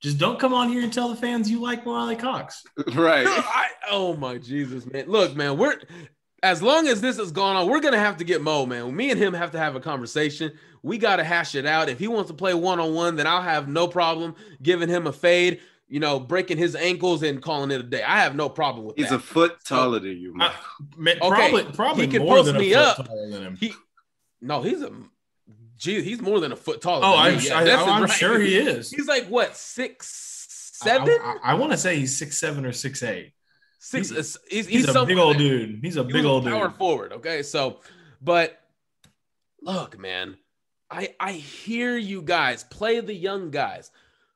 [0.00, 2.64] Just don't come on here and tell the fans you like Mo Alie-Cox.
[2.94, 3.26] Right.
[3.28, 5.08] I, oh my Jesus, man.
[5.08, 5.76] Look, man, we're
[6.42, 8.94] as long as this is going on, we're gonna have to get Mo, man.
[8.94, 10.52] Me and him have to have a conversation.
[10.82, 11.88] We gotta hash it out.
[11.88, 15.06] If he wants to play one on one, then I'll have no problem giving him
[15.06, 15.60] a fade.
[15.88, 18.02] You know, breaking his ankles and calling it a day.
[18.02, 19.14] I have no problem with He's that.
[19.14, 20.52] He's a foot taller so, than you, man.
[21.00, 23.08] okay, probably, probably he can post me up.
[23.58, 23.72] He,
[24.42, 24.92] no, he's a
[25.78, 27.06] Gee, he's more than a foot taller.
[27.06, 28.10] Oh, I'm, yeah, I, am right.
[28.10, 28.90] sure he is.
[28.90, 31.16] He's like what six seven?
[31.22, 33.32] I, I, I want to say he's six seven or six eight.
[33.78, 34.10] Six.
[34.10, 35.80] He's, he's, he's, he's a big old dude.
[35.82, 36.76] He's a big old power dude.
[36.76, 37.12] forward.
[37.12, 37.80] Okay, so,
[38.20, 38.60] but
[39.62, 40.36] look, man,
[40.90, 43.90] I I hear you guys play the young guys,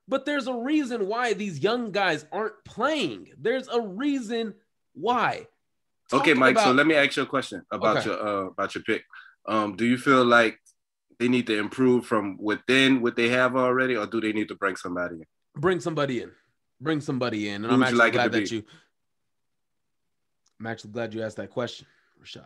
[0.07, 3.31] but there's a reason why these young guys aren't playing.
[3.39, 4.55] There's a reason
[4.95, 5.47] why.
[6.09, 6.53] Talk okay, Mike.
[6.53, 8.11] About, so let me ask you a question about okay.
[8.11, 9.03] your uh, about your pick.
[9.47, 10.59] Um, do you feel like
[11.19, 14.55] they need to improve from within what they have already, or do they need to
[14.55, 15.27] bring somebody in?
[15.57, 16.31] Bring somebody in.
[16.81, 17.65] Bring somebody in.
[17.65, 18.57] And Who I'm actually like glad that be?
[18.57, 18.65] you
[20.63, 21.89] I'm actually glad you asked that question,
[22.23, 22.45] Rashad.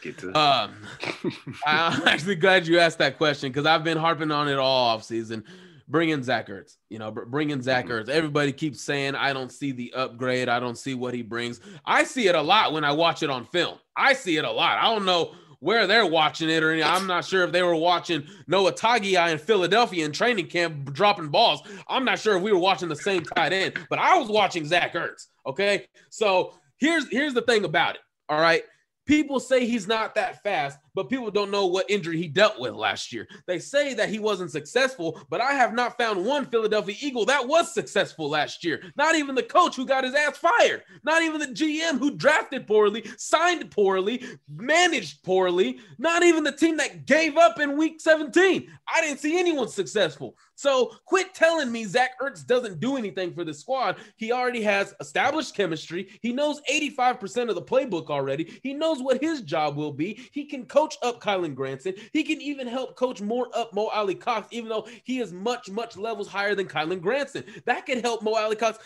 [0.00, 0.76] Get to um,
[1.66, 5.02] I'm actually glad you asked that question because I've been harping on it all off
[5.02, 5.42] season.
[5.88, 7.94] Bringing Zach Ertz, you know, bringing Zach mm-hmm.
[7.94, 8.08] Ertz.
[8.08, 10.48] Everybody keeps saying I don't see the upgrade.
[10.48, 11.60] I don't see what he brings.
[11.84, 13.76] I see it a lot when I watch it on film.
[13.96, 14.78] I see it a lot.
[14.78, 18.24] I don't know where they're watching it, or I'm not sure if they were watching
[18.46, 21.60] Noah Togiai in Philadelphia in training camp dropping balls.
[21.88, 24.64] I'm not sure if we were watching the same tight end, but I was watching
[24.64, 25.26] Zach Ertz.
[25.44, 28.00] Okay, so here's here's the thing about it.
[28.28, 28.64] All right.
[29.06, 32.72] People say he's not that fast, but people don't know what injury he dealt with
[32.74, 33.26] last year.
[33.46, 37.46] They say that he wasn't successful, but I have not found one Philadelphia Eagle that
[37.46, 38.82] was successful last year.
[38.96, 42.66] Not even the coach who got his ass fired, not even the GM who drafted
[42.66, 48.68] poorly, signed poorly, managed poorly, not even the team that gave up in week 17.
[48.92, 50.36] I didn't see anyone successful.
[50.54, 53.96] So quit telling me Zach Ertz doesn't do anything for the squad.
[54.16, 56.08] He already has established chemistry.
[56.20, 58.60] He knows 85% of the playbook already.
[58.62, 60.28] He knows what his job will be.
[60.32, 61.94] He can coach up Kylen Granson.
[62.12, 65.96] He can even help coach more up Mo Alie-Cox, even though he is much, much
[65.96, 67.44] levels higher than Kylen Granson.
[67.66, 68.78] That could help Mo Alie-Cox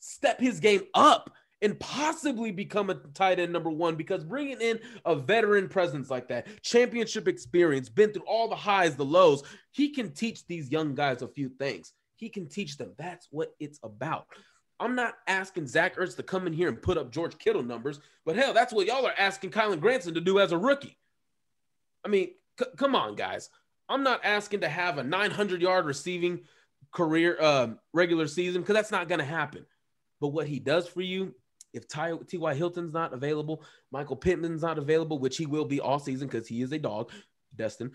[0.00, 4.78] step his game up and possibly become a tight end number one because bringing in
[5.04, 9.90] a veteran presence like that, championship experience, been through all the highs, the lows, he
[9.90, 11.92] can teach these young guys a few things.
[12.16, 12.92] He can teach them.
[12.98, 14.26] That's what it's about.
[14.80, 18.00] I'm not asking Zach Ertz to come in here and put up George Kittle numbers,
[18.24, 20.97] but hell, that's what y'all are asking Kylan Granson to do as a rookie.
[22.04, 23.50] I mean, c- come on, guys.
[23.88, 26.40] I'm not asking to have a 900 yard receiving
[26.92, 29.64] career, uh, regular season, because that's not going to happen.
[30.20, 31.34] But what he does for you
[31.72, 32.54] if T.Y.
[32.54, 36.62] Hilton's not available, Michael Pittman's not available, which he will be all season because he
[36.62, 37.10] is a dog,
[37.54, 37.92] Destin.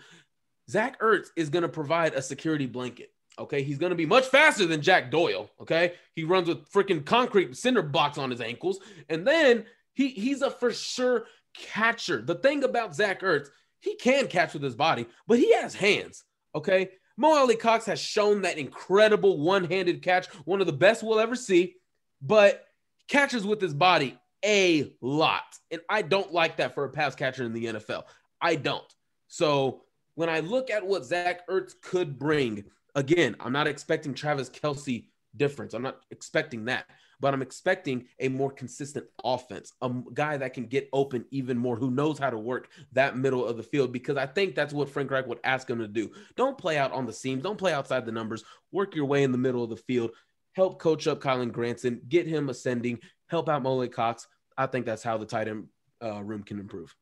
[0.70, 3.12] Zach Ertz is going to provide a security blanket.
[3.38, 3.62] Okay.
[3.62, 5.50] He's going to be much faster than Jack Doyle.
[5.60, 5.94] Okay.
[6.14, 8.78] He runs with freaking concrete cinder blocks on his ankles.
[9.08, 9.64] And then
[9.94, 12.22] he, he's a for sure catcher.
[12.22, 13.48] The thing about Zach Ertz,
[13.84, 16.24] he can catch with his body, but he has hands.
[16.54, 16.90] Okay.
[17.16, 21.36] Mo Alie-Cox has shown that incredible one handed catch, one of the best we'll ever
[21.36, 21.76] see.
[22.20, 22.64] But
[23.08, 25.44] catches with his body a lot.
[25.70, 28.04] And I don't like that for a pass catcher in the NFL.
[28.40, 28.92] I don't.
[29.28, 29.82] So
[30.14, 35.06] when I look at what Zach Ertz could bring, again, I'm not expecting Travis Kelce
[35.36, 35.74] difference.
[35.74, 36.86] I'm not expecting that,
[37.24, 41.74] but I'm expecting a more consistent offense, a guy that can get open even more,
[41.74, 44.90] who knows how to work that middle of the field, because I think that's what
[44.90, 46.10] Frank Reich would ask him to do.
[46.36, 49.32] Don't play out on the seams, don't play outside the numbers, work your way in
[49.32, 50.10] the middle of the field,
[50.52, 54.26] help coach up Kylen Granson, get him ascending, help out Mo Alie-Cox.
[54.58, 55.68] I think that's how the tight end
[56.04, 56.94] uh, room can improve.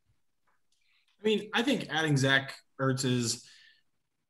[1.21, 3.45] I mean, I think adding Zach Ertz is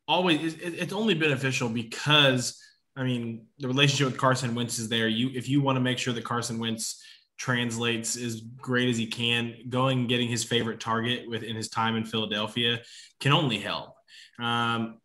[0.08, 2.58] always it's only beneficial because
[2.96, 5.08] I mean the relationship with Carson Wentz is there.
[5.08, 7.02] You if you want to make sure that Carson Wentz
[7.38, 11.96] translates as great as he can, going and getting his favorite target within his time
[11.96, 12.80] in Philadelphia
[13.20, 13.94] can only help.
[14.38, 14.98] Um,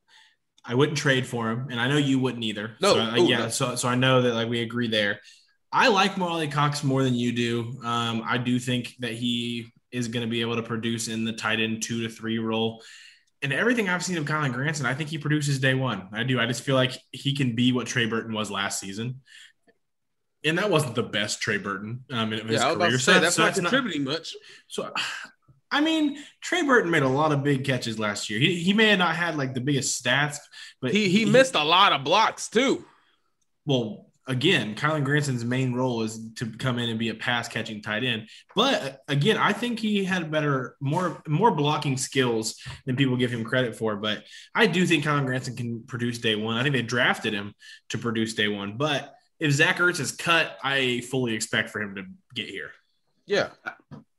[0.64, 2.76] I wouldn't trade for him, and I know you wouldn't either.
[2.82, 3.38] No, so, uh, yeah.
[3.38, 3.50] No.
[3.50, 5.22] So, so I know that like we agree there.
[5.72, 7.80] I like Mo Alie-Cox more than you do.
[7.84, 11.34] Um, I do think that he is going to be able to produce in the
[11.34, 12.84] tight end two to three role.
[13.42, 16.10] And everything I've seen of Kylen Granson, I think he produces day one.
[16.12, 16.40] I do.
[16.40, 19.22] I just feel like he can be what Trey Burton was last season.
[20.44, 22.98] And that wasn't the best Trey Burton um, in his yeah, career.
[22.98, 24.36] so that's so not contributing not, much.
[24.68, 24.92] So
[25.72, 28.40] I mean, Trey Burton made a lot of big catches last year.
[28.40, 30.38] He, he may have not had like the biggest stats,
[30.82, 32.86] but he, he, he missed a lot of blocks too.
[33.66, 37.82] Well, again, Kylen Granson's main role is to come in and be a pass catching
[37.82, 38.30] tight end.
[38.56, 43.44] But again, I think he had better, more more blocking skills than people give him
[43.44, 43.96] credit for.
[43.96, 46.58] But I do think Kylen Granson can produce day one.
[46.58, 47.54] I think they drafted him
[47.90, 48.78] to produce day one.
[48.78, 52.72] But if Zach Ertz is cut, I fully expect for him to get here.
[53.26, 53.50] Yeah.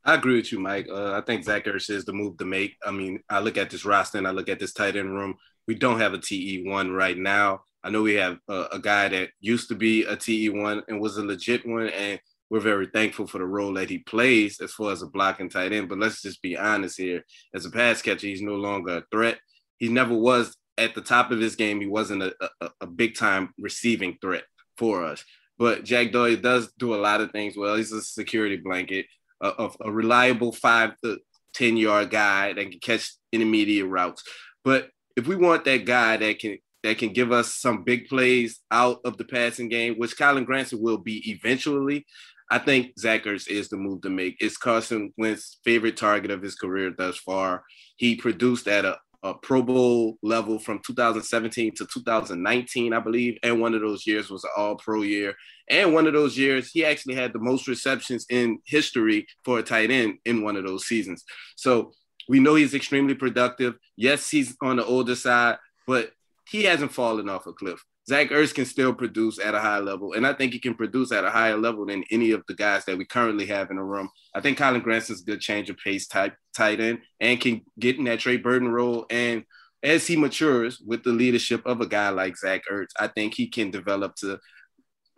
[0.04, 0.88] I agree with you, Mike.
[0.90, 2.76] Uh, I think Zach Ertz is the move to make.
[2.86, 5.36] I mean, I look at this roster and I look at this tight end room.
[5.66, 7.62] We don't have a TE1 right now.
[7.84, 11.16] I know we have a, a guy that used to be a TE1 and was
[11.16, 14.92] a legit one, and we're very thankful for the role that he plays as far
[14.92, 15.88] as a blocking tight end.
[15.88, 17.24] But let's just be honest here.
[17.54, 19.38] As a pass catcher, he's no longer a threat.
[19.76, 21.80] He never was at the top of his game.
[21.80, 24.44] He wasn't a, a, a big time receiving threat
[24.76, 25.24] for us.
[25.58, 27.76] But Jack Doyle does do a lot of things well.
[27.76, 29.06] He's a security blanket
[29.40, 31.18] a, a reliable five to
[31.54, 34.24] 10 yard guy that can catch intermediate routes.
[34.64, 38.60] But if we want that guy that can that can give us some big plays
[38.70, 42.06] out of the passing game, which Kylen Granson will be eventually,
[42.50, 44.36] I think Zach Ertz is the move to make.
[44.40, 47.64] It's Carson Wentz's favorite target of his career thus far.
[47.96, 53.38] He produced at a, a Pro Bowl level from 2017 to 2019, I believe.
[53.42, 55.34] And one of those years was an all pro year.
[55.68, 59.62] And one of those years, he actually had the most receptions in history for a
[59.62, 61.24] tight end in one of those seasons.
[61.56, 61.92] So
[62.28, 63.74] we know he's extremely productive.
[63.96, 66.12] Yes, he's on the older side, but
[66.48, 67.84] he hasn't fallen off a cliff.
[68.08, 71.12] Zach Ertz can still produce at a high level, and I think he can produce
[71.12, 73.82] at a higher level than any of the guys that we currently have in the
[73.82, 74.08] room.
[74.34, 77.98] I think Kylen Granson's a good change of pace type tight end and can get
[77.98, 79.04] in that Trey Burton role.
[79.10, 79.44] And
[79.82, 83.48] as he matures with the leadership of a guy like Zach Ertz, I think he
[83.48, 84.38] can develop to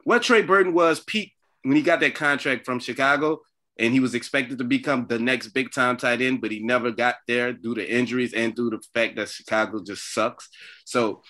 [0.03, 3.41] what Trey Burton was peak when he got that contract from Chicago.
[3.81, 6.91] And he was expected to become the next big time tight end, but he never
[6.91, 10.49] got there due to injuries and due to the fact that Chicago just sucks.
[10.85, 11.23] So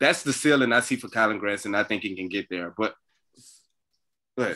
[0.00, 1.74] that's the ceiling I see for Kylen Granson.
[1.74, 2.74] I think he can get there.
[2.76, 2.94] But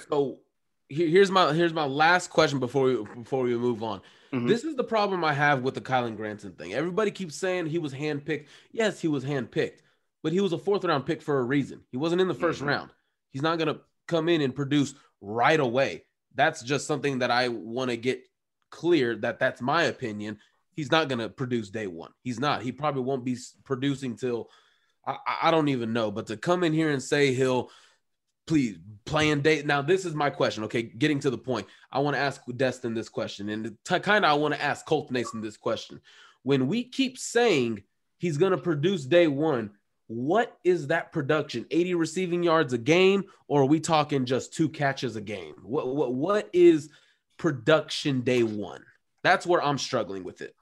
[0.08, 0.40] So
[0.88, 4.00] here's my here's my last question before we before we move on.
[4.32, 4.48] Mm-hmm.
[4.48, 6.74] This is the problem I have with the Kylen Granson thing.
[6.74, 8.46] Everybody keeps saying he was handpicked.
[8.72, 9.78] Yes, he was handpicked,
[10.24, 11.80] but he was a fourth round pick for a reason.
[11.92, 12.66] He wasn't in the 1st mm-hmm.
[12.66, 12.90] round.
[13.30, 16.04] He's not gonna come in and produce right away.
[16.35, 18.22] That's just something that I want to get
[18.70, 20.39] clear that that's my opinion.
[20.72, 22.11] He's not going to produce day one.
[22.22, 22.62] He's not.
[22.62, 24.51] He probably won't be producing till
[25.07, 26.11] I, I don't even know.
[26.11, 27.70] But to come in here and say he'll
[28.47, 29.66] please playing date.
[29.66, 30.64] Now, this is my question.
[30.64, 31.66] Okay, getting to the point.
[31.91, 35.11] I want to ask Destin this question, and kind of I want to ask Colt
[35.11, 36.01] Nason this question.
[36.43, 37.85] When we keep saying
[38.18, 39.70] he's going to produce day one,
[40.07, 41.66] what is that production?
[41.70, 45.55] 80 receiving yards a game or are we talking just two catches a game?
[45.62, 46.90] What what, what is
[47.36, 48.84] production day one?
[49.22, 50.55] That's where i'm struggling with it.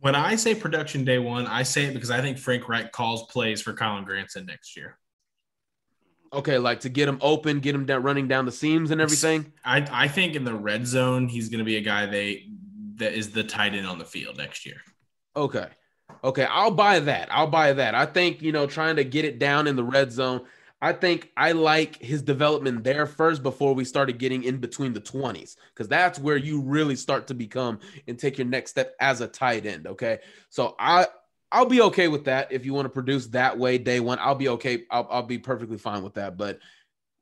[0.00, 3.24] When i say production day one i say it because i think frank reich calls
[3.24, 4.98] plays for Kylen granson next year.
[6.32, 9.52] Okay like to get him open get him down running down the seams and everything?
[9.64, 12.48] I i think in the red zone he's going to be a guy they
[12.96, 14.82] that is the tight end on the field next year.
[15.36, 15.68] Okay
[16.24, 17.28] Okay, I'll buy that.
[17.32, 17.94] I'll buy that.
[17.94, 20.42] I think, you know, trying to get it down in the red zone,
[20.80, 25.00] I think I like his development there first before we started getting in between the
[25.00, 29.20] 20s, because that's where you really start to become and take your next step as
[29.20, 29.86] a tight end.
[29.86, 30.18] Okay.
[30.48, 31.06] So I,
[31.50, 32.50] I'll be okay with that.
[32.50, 34.84] If you want to produce that way day one, I'll be okay.
[34.90, 36.36] I'll, I'll be perfectly fine with that.
[36.36, 36.58] But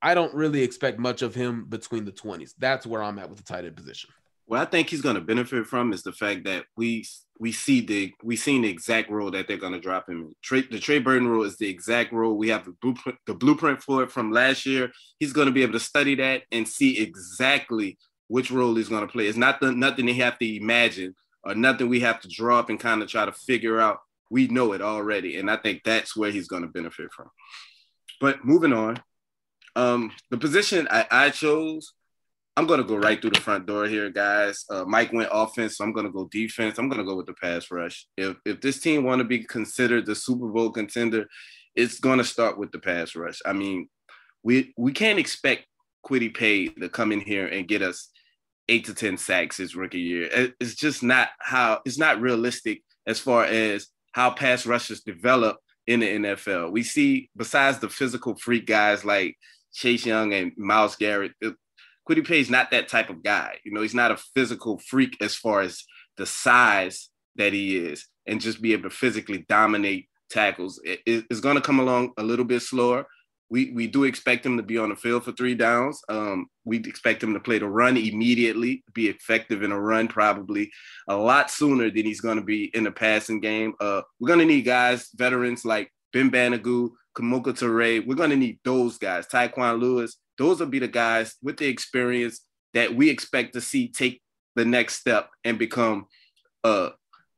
[0.03, 2.55] I don't really expect much of him between the 20s.
[2.59, 4.11] That's where I'm at with the tight end position.
[4.51, 7.07] What I think he's going to benefit from is the fact that we
[7.38, 10.66] we see the we seen the exact role that they're going to drop him in.
[10.72, 12.36] The Trey Burton rule is the exact role.
[12.36, 14.90] We have the blueprint the blueprint for it from last year.
[15.20, 17.96] He's going to be able to study that and see exactly
[18.26, 19.28] which role he's going to play.
[19.28, 22.70] It's not the, nothing they have to imagine or nothing we have to draw up
[22.70, 23.98] and kind of try to figure out.
[24.30, 27.30] We know it already, and I think that's where he's going to benefit from.
[28.20, 29.01] But moving on,
[29.76, 31.92] um, the position I, I chose
[32.57, 34.64] I'm gonna go right through the front door here, guys.
[34.68, 36.78] Uh, Mike went offense, so I'm gonna go defense.
[36.78, 38.07] I'm gonna go with the pass rush.
[38.16, 41.26] If if this team want to be considered the Super Bowl contender,
[41.74, 43.40] it's gonna start with the pass rush.
[43.46, 43.88] I mean,
[44.42, 45.66] we we can't expect
[46.07, 48.11] Kwity Paye to come in here and get us
[48.68, 50.53] eight to ten sacks his rookie year.
[50.61, 56.01] It's just not how it's not realistic as far as how pass rushers develop in
[56.01, 56.72] the NFL.
[56.72, 59.36] We see besides the physical freak guys like
[59.72, 61.32] Chase Young and Myles Garrett,
[62.09, 63.59] Kwity Paye's not that type of guy.
[63.64, 65.84] You know, he's not a physical freak as far as
[66.16, 70.80] the size that he is and just be able to physically dominate tackles.
[70.84, 73.07] It, it's going to come along a little bit slower.
[73.51, 76.01] We, we do expect him to be on the field for three downs.
[76.09, 80.70] Um, we expect him to play the run immediately, be effective in a run probably
[81.09, 83.74] a lot sooner than he's going to be in the passing game.
[83.80, 88.07] Uh, we're going to need guys, veterans like Ben Banogu, Kemoko Turay.
[88.07, 89.26] We're going to need those guys.
[89.26, 92.41] Tyquan Lewis, those will be the guys with the experience
[92.72, 94.22] that we expect to see take
[94.57, 96.07] the next step and become
[96.64, 96.88] uh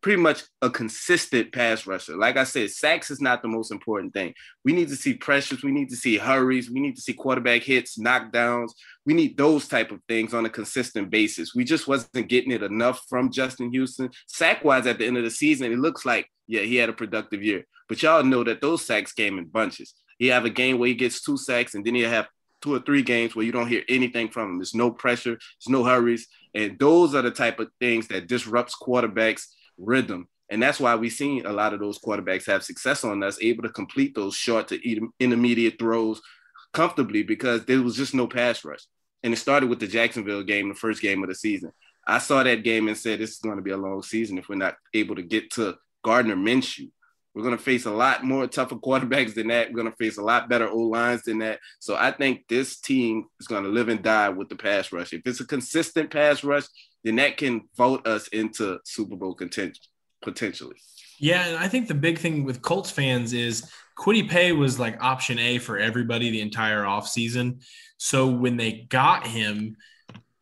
[0.03, 2.17] pretty much a consistent pass rusher.
[2.17, 4.35] Like I said, sacks is not the most important thing.
[4.65, 7.63] We need to see pressures, we need to see hurries, we need to see quarterback
[7.63, 8.73] hits, knockdowns.
[9.07, 11.55] We need those type of things on a consistent basis.
[11.55, 14.11] We just wasn't getting it enough from Justin Houston.
[14.27, 16.93] Sack wise, at the end of the season, it looks like yeah he had a
[16.93, 17.65] productive year.
[17.89, 19.95] But y'all know that those sacks came in bunches.
[20.19, 22.27] He have a game where he gets two sacks, and then he have
[22.63, 24.59] two or three games where you don't hear anything from them.
[24.59, 26.29] There's no pressure, there's no hurries.
[26.55, 29.47] And those are the type of things that disrupts quarterbacks'
[29.79, 30.29] rhythm.
[30.51, 33.63] And that's why we've seen a lot of those quarterbacks have success on us, able
[33.63, 36.21] to complete those short to intermediate throws
[36.73, 38.83] comfortably because there was just no pass rush.
[39.23, 41.73] And it started with the Jacksonville game, the first game of the season.
[42.07, 44.49] I saw that game and said, this is going to be a long season if
[44.49, 46.91] we're not able to get to Gardner Minshew.
[47.35, 49.69] We're going to face a lot more tougher quarterbacks than that.
[49.69, 51.61] We're going to face a lot better O lines than that.
[51.81, 55.13] So I think this team is going to live and die with the pass rush.
[55.13, 56.65] If it's a consistent pass rush,
[57.05, 59.83] then that can vote us into Super Bowl contention
[60.21, 60.77] potentially.
[61.19, 65.03] Yeah, and I think the big thing with Colts fans is Kwity Paye was like
[65.03, 67.63] option A for everybody the entire offseason.
[67.97, 69.77] So when they got him,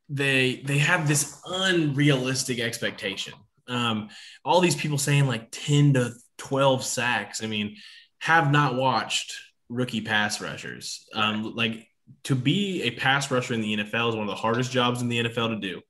[0.08, 3.34] they they have this unrealistic expectation.
[3.68, 4.08] Um,
[4.44, 7.42] all these people saying like 10 to 12 sacks.
[7.42, 7.76] I mean,
[8.18, 9.34] have not watched
[9.68, 11.06] rookie pass rushers.
[11.14, 11.86] Um, like
[12.24, 15.08] to be a pass rusher in the NFL is one of the hardest jobs in
[15.08, 15.80] the NFL to do.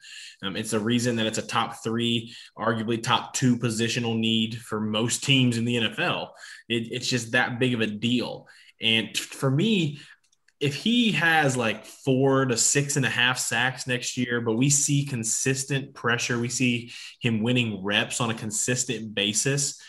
[0.42, 4.80] Um, it's a reason that it's a top three, arguably top two positional need for
[4.80, 6.30] most teams in the NFL.
[6.68, 8.48] It, it's just that big of a deal.
[8.80, 10.00] And for me,
[10.60, 14.68] if he has like four to six and a half sacks next year, but we
[14.68, 19.80] see consistent pressure, we see him winning reps on a consistent basis,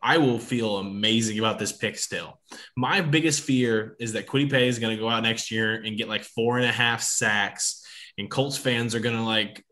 [0.00, 2.40] I will feel amazing about this pick still.
[2.76, 5.96] My biggest fear is that Kwity Paye is going to go out next year and
[5.96, 7.84] get like four and a half sacks,
[8.16, 9.64] and Colts fans are going to like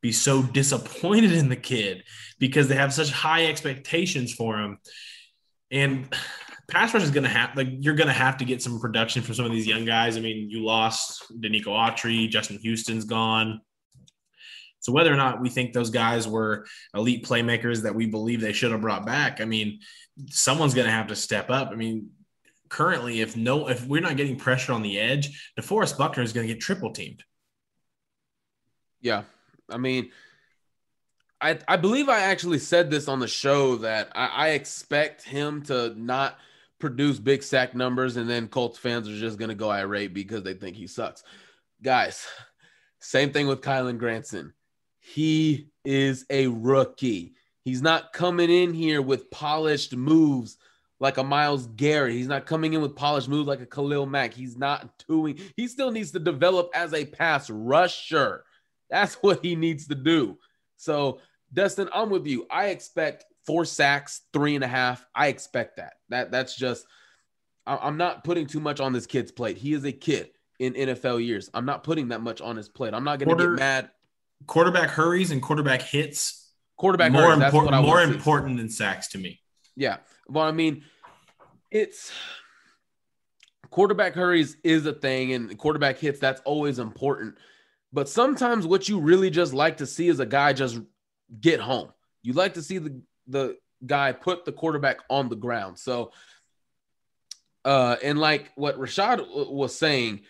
[0.00, 2.04] be so disappointed in the kid
[2.38, 4.78] because they have such high expectations for him.
[5.70, 6.14] And
[6.68, 9.22] pass rush is going to have like you're going to have to get some production
[9.22, 10.16] from some of these young guys.
[10.16, 13.60] I mean, you lost Denico Autry, Justin Houston's gone.
[14.86, 16.64] So whether or not we think those guys were
[16.94, 19.80] elite playmakers that we believe they should have brought back, I mean,
[20.30, 21.70] someone's going to have to step up.
[21.72, 22.10] I mean,
[22.68, 26.46] currently, if no, if we're not getting pressure on the edge, DeForest Buckner is going
[26.46, 27.24] to get triple teamed.
[29.00, 29.24] Yeah,
[29.68, 30.12] I mean,
[31.40, 35.62] I I believe I actually said this on the show that I, I expect him
[35.62, 36.38] to not
[36.78, 40.44] produce big sack numbers, and then Colts fans are just going to go irate because
[40.44, 41.24] they think he sucks.
[41.82, 42.24] Guys,
[43.00, 44.52] same thing with Kylen Granson.
[45.14, 47.34] He is a rookie.
[47.62, 50.58] He's not coming in here with polished moves
[50.98, 52.14] like a Myles Garrett.
[52.14, 54.34] He's not coming in with polished moves like a Khalil Mack.
[54.34, 58.44] He's not doing, he still needs to develop as a pass rusher.
[58.90, 60.38] That's what he needs to do.
[60.76, 61.20] So,
[61.52, 62.44] Dustin, I'm with you.
[62.50, 65.06] I expect four sacks, three and a half.
[65.14, 65.94] I expect that.
[66.08, 66.84] That that's just.
[67.64, 69.56] I'm not putting too much on this kid's plate.
[69.56, 71.50] He is a kid in NFL years.
[71.52, 72.94] I'm not putting that much on his plate.
[72.94, 73.90] I'm not going to get mad.
[74.46, 76.50] Quarterback hurries and quarterback hits.
[76.76, 77.82] Quarterback more hurries, important.
[77.82, 79.40] More important than sacks to me.
[79.76, 79.98] Yeah.
[80.28, 80.84] Well, I mean,
[81.70, 82.12] it's
[83.70, 86.20] quarterback hurries is a thing, and quarterback hits.
[86.20, 87.36] That's always important.
[87.92, 90.78] But sometimes what you really just like to see is a guy just
[91.40, 91.92] get home.
[92.22, 95.78] You like to see the the guy put the quarterback on the ground.
[95.78, 96.12] So,
[97.64, 100.22] uh, and like what Rashad was saying,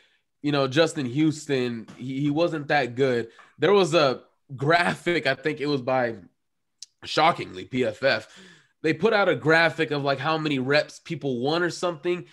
[0.47, 3.30] you know, Justin Houston, he, he wasn't that good.
[3.59, 4.22] There was a
[4.55, 6.14] graphic, I think it was by
[7.03, 8.28] shockingly PFF.
[8.80, 12.26] They put out a graphic of like how many reps people won or something.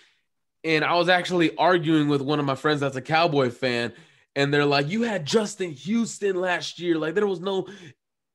[0.62, 3.92] And I was actually arguing with one of my friends that's a Cowboy fan.
[4.36, 6.96] And they're like, you had Justin Houston last year.
[6.96, 7.66] Like, there was no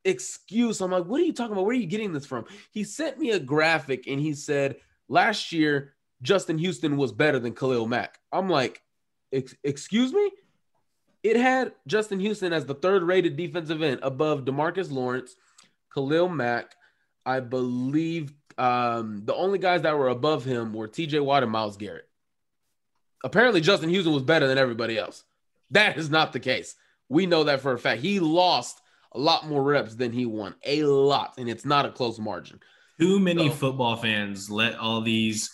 [0.04, 0.82] excuse.
[0.82, 1.64] I'm like, what are you talking about?
[1.64, 2.44] Where are you getting this from?
[2.72, 4.76] He sent me a graphic and he said,
[5.08, 8.20] last year, Justin Houston was better than Khalil Mack.
[8.34, 8.82] I'm like,
[9.32, 10.32] excuse me?
[11.22, 15.36] It had Justin Houston as the third rated defensive end above Demarcus Lawrence,
[15.94, 16.76] Khalil Mack.
[17.26, 21.78] I believe um, the only guys that were above him were TJ Watt and Myles
[21.78, 22.08] Garrett.
[23.24, 25.24] Apparently, Justin Houston was better than everybody else.
[25.72, 26.76] That is not the case.
[27.10, 28.02] We know that for a fact.
[28.02, 28.80] He lost
[29.14, 32.60] a lot more reps than he won, a lot, and it's not a close margin.
[33.00, 35.52] Too many so, football fans let all these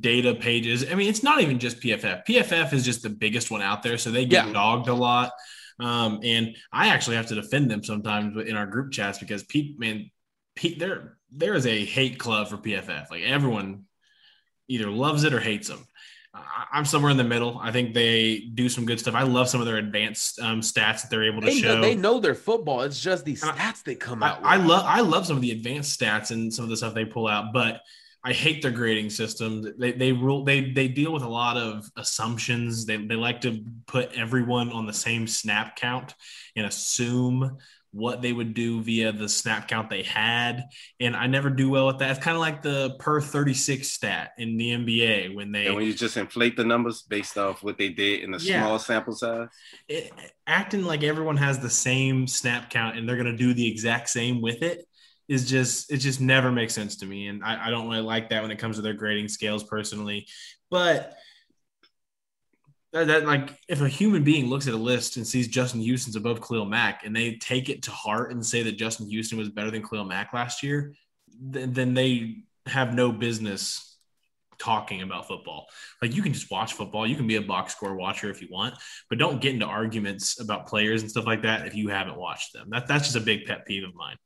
[0.00, 0.90] data pages.
[0.90, 2.24] I mean, it's not even just PFF.
[2.26, 4.52] PFF is just the biggest one out there, so they get yeah.
[4.52, 5.32] dogged a lot.
[5.80, 9.78] Um, and I actually have to defend them sometimes in our group chats because Pete,
[9.78, 10.10] man,
[10.54, 13.10] Pete, there there is a hate club for PFF.
[13.10, 13.84] Like everyone
[14.68, 15.86] either loves it or hates them.
[16.72, 17.58] I'm somewhere in the middle.
[17.58, 19.14] I think they do some good stuff.
[19.14, 21.74] I love some of their advanced um, stats that they're able to they show.
[21.74, 22.82] Know, they know their football.
[22.82, 24.42] It's just these stats that come out.
[24.42, 26.94] I, I love I love some of the advanced stats and some of the stuff
[26.94, 27.82] they pull out, but
[28.24, 29.64] I hate their grading system.
[29.78, 32.86] They they rule they they deal with a lot of assumptions.
[32.86, 36.14] They they like to put everyone on the same snap count
[36.54, 37.58] and assume
[37.92, 40.64] what they would do via the snap count they had.
[40.98, 42.10] And I never do well with that.
[42.10, 45.84] It's kind of like the per 36 stat in the NBA when they and when
[45.84, 49.14] you just inflate the numbers based off what they did in a yeah, small sample
[49.14, 49.48] size.
[49.88, 50.12] It,
[50.46, 54.08] acting like everyone has the same snap count and they're going to do the exact
[54.08, 54.86] same with it
[55.32, 57.28] is just it just never makes sense to me.
[57.28, 60.26] And I, I don't really like that when it comes to their grading scales personally.
[60.70, 61.16] But
[62.92, 66.16] that, that, like if a human being looks at a list and sees Justin Houston's
[66.16, 69.48] above Khalil Mack and they take it to heart and say that Justin Houston was
[69.48, 70.92] better than Khalil Mack last year,
[71.40, 73.96] then, then they have no business
[74.58, 75.66] talking about football.
[76.02, 78.48] Like you can just watch football, you can be a box score watcher if you
[78.50, 78.74] want,
[79.08, 82.52] but don't get into arguments about players and stuff like that if you haven't watched
[82.52, 82.68] them.
[82.68, 84.16] That, that's just a big pet peeve of mine.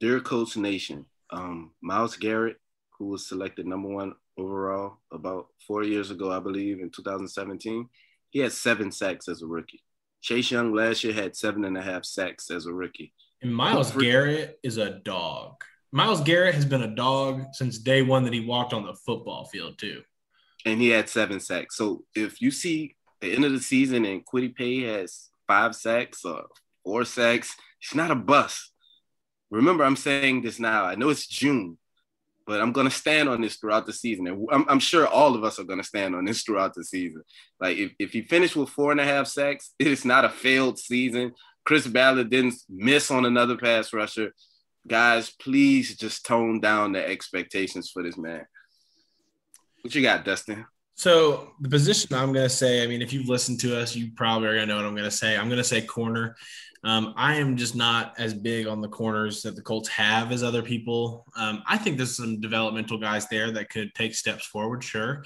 [0.00, 2.56] Dear Coach Nation, um, Myles Garrett,
[2.98, 7.88] who was selected number one overall about four years ago, I believe, in 2017
[8.30, 9.82] he had seven sacks as a rookie.
[10.22, 13.12] Chase Young last year had seven and a half sacks as a rookie.
[13.42, 15.64] And Myles Garrett is a dog.
[15.92, 19.46] Myles Garrett has been a dog since day one that he walked on the football
[19.46, 20.02] field, too.
[20.64, 21.76] And he had seven sacks.
[21.76, 26.24] So if you see the end of the season and Kwity Paye has five sacks
[26.24, 26.46] or
[26.84, 28.72] four sacks, he's not a bust.
[29.50, 30.84] Remember, I'm saying this now.
[30.84, 31.76] I know it's June,
[32.46, 35.44] but I'm gonna stand on this throughout the season, and I'm, I'm sure all of
[35.44, 37.22] us are gonna stand on this throughout the season.
[37.60, 40.30] Like if, if he finished with four and a half sacks, it is not a
[40.30, 41.32] failed season.
[41.64, 44.32] Chris Ballard didn't miss on another pass rusher.
[44.88, 48.46] Guys, please just tone down the expectations for this man.
[49.82, 50.64] What you got, Dustin?
[51.00, 54.10] So the position I'm going to say, I mean, if you've listened to us, you
[54.14, 55.34] probably are going to know what I'm going to say.
[55.34, 56.36] I'm going to say corner.
[56.84, 60.42] Um, I am just not as big on the corners that the Colts have as
[60.42, 61.24] other people.
[61.38, 65.24] Um, I think there's some developmental guys there that could take steps forward, sure.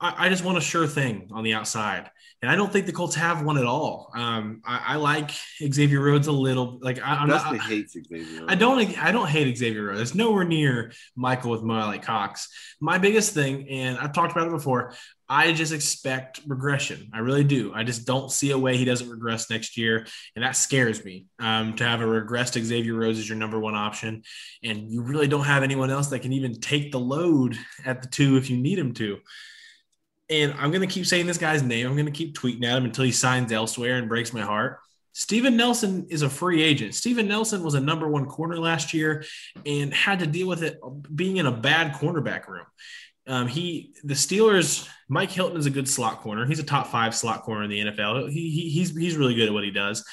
[0.00, 2.10] I, I, just want a sure thing on the outside.
[2.40, 4.12] And I don't think the Colts have one at all.
[4.14, 6.78] Um, I, I, like Xavier Rhodes a little.
[6.80, 7.58] Like I, am not.
[7.58, 8.40] hates Xavier.
[8.40, 8.52] Rhodes.
[8.52, 9.04] I don't.
[9.04, 10.00] I don't hate Xavier Rhodes.
[10.00, 12.48] It's nowhere near Michael with Mo Alie-Cox.
[12.80, 14.94] My biggest thing, and I've talked about it before.
[15.28, 17.10] I just expect regression.
[17.12, 17.72] I really do.
[17.74, 21.26] I just don't see a way he doesn't regress next year, and that scares me.
[21.40, 24.22] Um, to have a regressed Xavier Rhodes as your number one option,
[24.62, 28.08] and you really don't have anyone else that can even take the load at the
[28.08, 29.18] two if you need him to.
[30.30, 31.86] And I'm going to keep saying this guy's name.
[31.86, 34.78] I'm going to keep tweeting at him until he signs elsewhere and breaks my heart.
[35.12, 36.94] Steven Nelson is a free agent.
[36.94, 39.24] Steven Nelson was a number one corner last year
[39.66, 40.78] and had to deal with it
[41.12, 42.66] being in a bad cornerback room.
[43.26, 46.46] Um, he, the Steelers, Mike Hilton is a good slot corner.
[46.46, 48.30] He's a top five slot corner in the NFL.
[48.30, 50.04] He, he he's he's really good at what he does.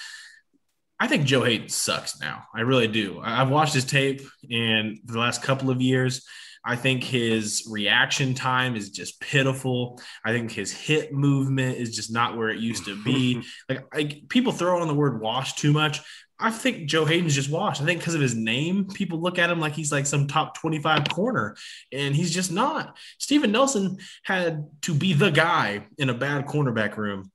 [0.99, 2.45] I think Joe Haden sucks now.
[2.53, 3.21] I really do.
[3.23, 6.25] I've watched his tape, and the last couple of years,
[6.65, 10.01] I think his reaction time is just pitiful.
[10.23, 13.43] I think his hit movement is just not where it used to be.
[13.69, 16.01] like I, people throw on the word wash too much.
[16.39, 17.81] I think Joe Haden's just washed.
[17.81, 20.57] I think because of his name, people look at him like he's like some top
[20.57, 21.55] 25 corner,
[21.93, 22.97] and he's just not.
[23.19, 27.31] Steven Nelson had to be the guy in a bad cornerback room.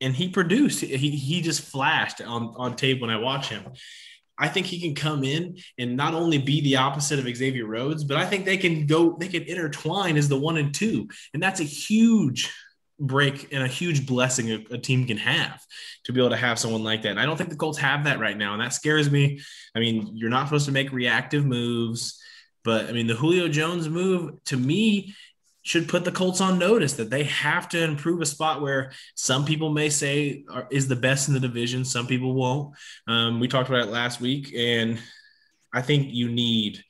[0.00, 0.80] And he produced.
[0.80, 3.64] He, he just flashed on, on tape when I watch him.
[4.42, 8.02] I think he can come in and not only be the opposite of Xavier Rhodes,
[8.02, 11.06] but I think they can go, they can intertwine as the one and two.
[11.32, 12.52] And that's a huge
[12.98, 15.64] break and a huge blessing a, a, team can have
[16.04, 17.10] to be able to have someone like that.
[17.10, 18.52] And I don't think the Colts have that right now.
[18.52, 19.40] And that scares me.
[19.76, 22.20] I mean, you're not supposed to make reactive moves,
[22.64, 25.14] but I mean, the Julio Jones move to me
[25.62, 29.44] should put the Colts on notice that they have to improve a spot where some
[29.44, 31.84] people may say are, is the best in the division.
[31.84, 32.74] Some people won't.
[33.06, 34.98] Um, we talked about it last week, and
[35.72, 36.84] I think you need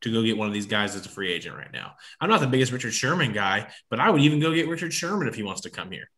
[0.00, 1.94] to go get one of these guys as a free agent right now.
[2.20, 5.28] I'm not the biggest Richard Sherman guy, but I would even go get Richard Sherman
[5.28, 6.08] if he wants to come here.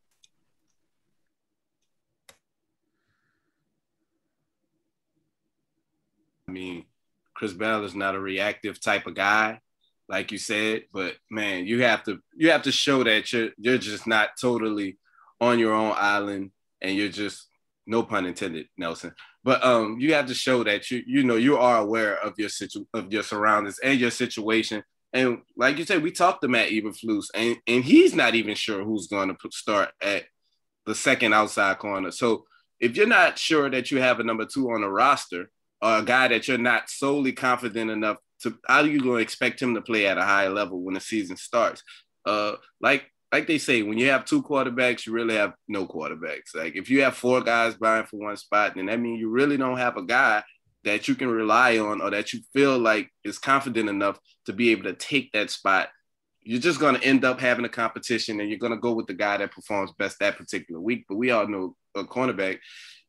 [6.49, 6.85] I mean,
[7.35, 9.61] Chris Bell is not a reactive type of guy
[10.09, 10.85] like you said.
[10.93, 14.99] But man, you have to you have to show that you're you're just not totally
[15.41, 16.51] on your own island
[16.81, 17.49] and you're just
[17.87, 19.13] no pun intended, Nelson.
[19.45, 22.49] But um, you have to show that you you know you are aware of your
[22.49, 24.83] situ of your surroundings and your situation.
[25.13, 28.85] And like you said, we talked to Matt Eberflus, and and he's not even sure
[28.85, 30.25] who's going to start at
[30.85, 32.11] the second outside corner.
[32.11, 32.45] So
[32.81, 35.51] if you're not sure that you have a number two on the roster,
[35.81, 39.23] or a guy that you're not solely confident enough to how are you going to
[39.23, 41.83] expect him to play at a high level when the season starts?
[42.25, 46.55] Uh, like like they say, when you have two quarterbacks, you really have no quarterbacks.
[46.55, 49.57] Like if you have four guys vying for one spot, then that means you really
[49.57, 50.43] don't have a guy
[50.85, 54.71] that you can rely on or that you feel like is confident enough to be
[54.71, 55.89] able to take that spot.
[56.43, 59.09] You're just going to end up having a competition and you're going to go with
[59.09, 61.05] the guy that performs best that particular week.
[61.09, 62.59] But we all know a cornerback,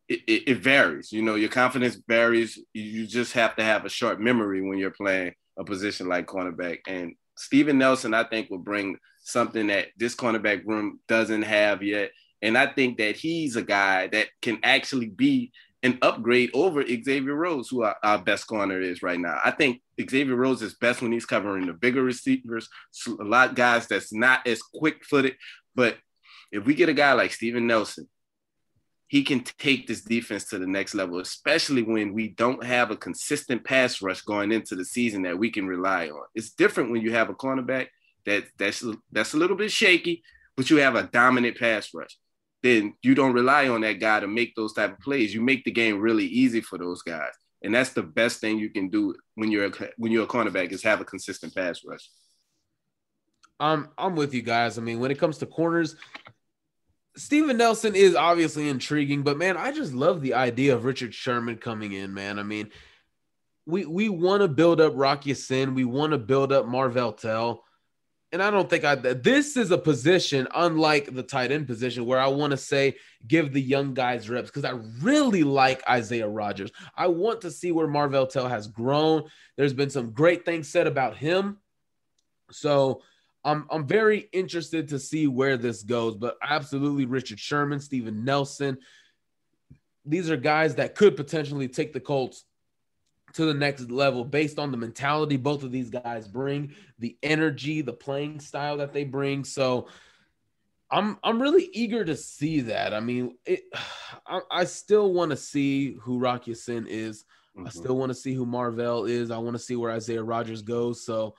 [0.10, 1.12] it, it, varies.
[1.12, 2.60] You know, your confidence varies.
[2.74, 6.80] You just have to have a short memory when you're playing a position like cornerback.
[6.88, 12.12] And Steven Nelson, I think, will bring something that this cornerback room doesn't have yet.
[12.42, 15.52] And I think that he's a guy that can actually be
[15.84, 19.40] an upgrade over Xavier Rhodes, who our, our best corner is right now.
[19.44, 22.70] I think Xavier Rhodes is best when he's covering the bigger receivers,
[23.08, 25.36] a lot of guys that's not as quick footed.
[25.76, 25.98] But
[26.52, 28.08] if we get a guy like Steven Nelson,
[29.08, 32.98] he can take this defense to the next level, especially when we don't have a
[32.98, 36.24] consistent pass rush going into the season that we can rely on.
[36.36, 37.88] It's different when you have a cornerback
[38.26, 40.24] that that's that's a little bit shaky,
[40.58, 42.18] but you have a dominant pass rush.
[42.62, 45.34] Then you don't rely on that guy to make those type of plays.
[45.34, 47.32] You make the game really easy for those guys,
[47.62, 50.74] and that's the best thing you can do when you're a, when you're a cornerback
[50.74, 52.10] is have a consistent pass rush.
[53.60, 54.78] Um, I'm with you guys.
[54.78, 55.96] I mean, when it comes to corners,
[57.18, 61.58] Steven Nelson is obviously intriguing, but man, I just love the idea of Richard Sherman
[61.58, 62.40] coming in, man.
[62.40, 62.70] I mean,
[63.66, 67.64] we we want to build up Rock Ya-Sin, we want to build up Marvell Tell.
[68.32, 72.20] and I don't think I this is a position unlike the tight end position where
[72.20, 72.96] I want to say
[73.26, 76.72] give the young guys reps because I really like Isaiah Rodgers.
[76.96, 79.24] I want to see where Marvell Tell has grown.
[79.56, 81.58] There's been some great things said about him.
[82.52, 83.02] So
[83.48, 88.78] I'm I'm very interested to see where this goes, but absolutely Richard Sherman, Steven Nelson.
[90.06, 92.44] These are guys that could potentially take the Colts
[93.34, 97.82] to the next level based on the mentality both of these guys bring, the energy,
[97.82, 99.46] the playing style that they bring.
[99.46, 99.88] So
[100.92, 102.94] I'm I'm really eager to see that.
[102.94, 103.64] I mean, it,
[104.28, 107.24] I, I still want to see who Rock Ya-Sin is.
[107.56, 107.68] Mm-hmm.
[107.68, 109.32] I still want to see who Marvell is.
[109.32, 111.06] I want to see where Isaiah Rodgers goes.
[111.06, 111.36] So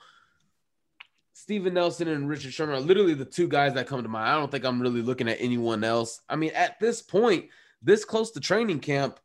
[1.39, 4.29] Steven Nelson and Richard Sherman are literally the two guys that come to mind.
[4.29, 6.19] I don't think I'm really looking at anyone else.
[6.27, 7.45] I mean, at this point,
[7.81, 9.21] this close to training camp,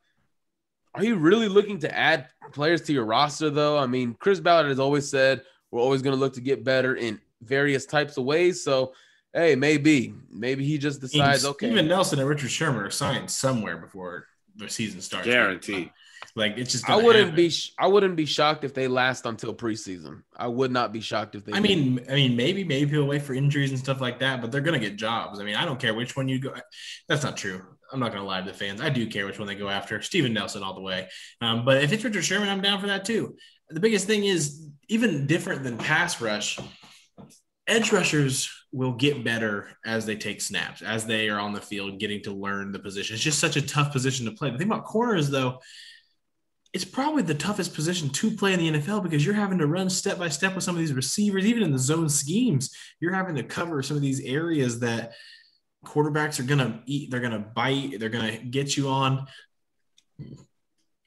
[0.95, 3.77] are you really looking to add players to your roster, though?
[3.77, 5.43] I mean, Chris Ballard has always said
[5.73, 8.63] we're always going to look to get better in various types of ways.
[8.63, 8.93] So,
[9.33, 11.67] hey, maybe, maybe he just decides, okay.
[11.67, 15.27] Steven Nelson and Richard Sherman are signed somewhere before the season starts.
[15.27, 15.91] Guaranteed.
[16.37, 16.89] Like it's just.
[16.89, 17.37] I wouldn't happen.
[17.37, 17.53] be.
[17.79, 20.23] I wouldn't be shocked if they last until preseason.
[20.37, 21.53] I would not be shocked if they.
[21.53, 24.51] I mean, I mean, maybe maybe people wait for injuries and stuff like that, but
[24.51, 25.41] they're gonna get jobs.
[25.41, 26.55] I mean, I don't care which one you go.
[27.09, 27.63] That's not true.
[27.93, 28.81] I'm not gonna lie to the fans.
[28.81, 30.03] I do care which one they go after.
[30.03, 31.09] Steven Nelson all the way.
[31.41, 33.37] Um, but if it's Richard Sherman, I'm down for that too.
[33.71, 36.59] The biggest thing is even different than pass rush.
[37.67, 41.99] Edge rushers will get better as they take snaps, as they are on the field,
[42.01, 43.15] getting to learn the position.
[43.15, 44.51] It's just such a tough position to play.
[44.51, 45.61] The thing about corners, though,
[46.75, 49.89] it's probably the toughest position to play in the NFL because you're having to run
[49.89, 52.77] step by step with some of these receivers, even in the zone schemes.
[52.99, 55.13] You're having to cover some of these areas that
[55.87, 59.27] quarterbacks are going to eat, they're going to bite, they're going to get you on.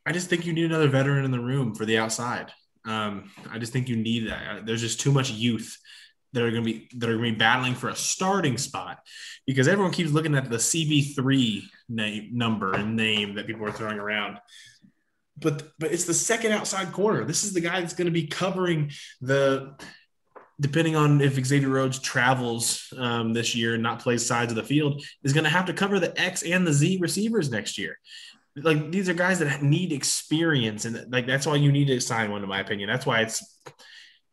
[0.06, 2.50] I just think you need another veteran in the room for the outside.
[2.86, 4.66] Um, I just think you need that.
[4.66, 5.78] There's just too much youth
[6.32, 9.00] that are going to be that are going to be battling for a starting spot
[9.46, 14.00] because everyone keeps looking at the CB3 name number and name that people are throwing
[14.00, 14.38] around
[15.40, 17.24] but but it's the second outside corner.
[17.24, 19.76] This is the guy that's going to be covering the.
[20.60, 24.64] Depending on if Xavier Rhodes travels um, this year and not plays sides of the
[24.64, 28.00] field, is going to have to cover the X and the Z receivers next year.
[28.56, 32.32] Like these are guys that need experience, and like that's why you need to sign
[32.32, 32.90] one, in my opinion.
[32.90, 33.62] That's why it's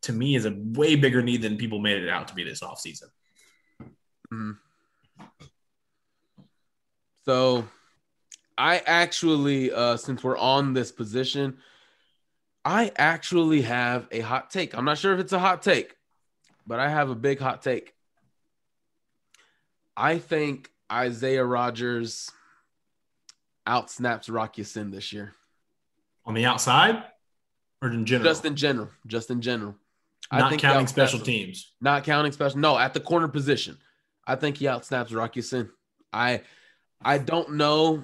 [0.01, 2.61] to me is a way bigger need than people made it out to be this
[2.61, 3.09] offseason.
[4.33, 4.57] Mm.
[7.25, 7.67] So
[8.57, 11.57] I actually, uh, since we're on this position,
[12.63, 14.75] I actually have a hot take.
[14.75, 15.95] I'm not sure if it's a hot take,
[16.65, 17.93] but I have a big hot take.
[19.97, 22.31] I think Isaiah Rodgers
[23.67, 25.33] outsnaps Rock Ya-Sin this year.
[26.25, 27.03] On the outside
[27.81, 28.31] or in general?
[28.31, 28.89] Just in general.
[29.05, 29.75] Just in general.
[30.31, 31.71] Not I think counting special teams.
[31.81, 32.59] Not counting special.
[32.59, 33.77] No, at the corner position.
[34.25, 35.69] I think he outsnaps Rock Ya-Sin.
[36.11, 36.41] I
[37.01, 38.03] I don't know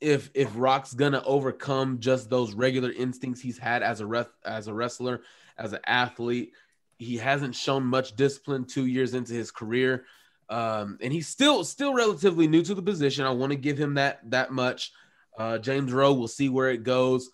[0.00, 4.68] if if Rock's gonna overcome just those regular instincts he's had as a ref, as
[4.68, 5.22] a wrestler,
[5.58, 6.52] as an athlete.
[6.98, 10.04] He hasn't shown much discipline two years into his career,
[10.48, 13.26] um, and he's still still relatively new to the position.
[13.26, 14.92] I want to give him that that much.
[15.36, 17.30] Uh, James Rowe, we'll see where it goes.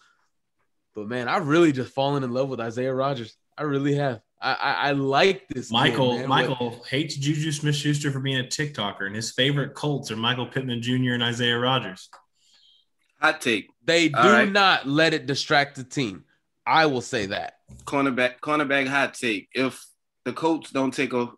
[0.94, 3.36] But man, I've really just fallen in love with Isaiah Rodgers.
[3.56, 4.20] I really have.
[4.40, 5.70] I, I, I like this.
[5.70, 10.10] Michael Michael but, hates Juju Smith Schuster for being a TikToker, and his favorite Colts
[10.10, 11.12] are Michael Pittman Jr.
[11.12, 12.08] and Isaiah Rodgers.
[13.22, 13.70] Hot take.
[13.84, 14.50] They do right.
[14.50, 16.24] not let it distract the team.
[16.66, 17.58] I will say that.
[17.84, 19.48] Cornerback, cornerback hot take.
[19.54, 19.86] If
[20.24, 21.30] the Colts don't take a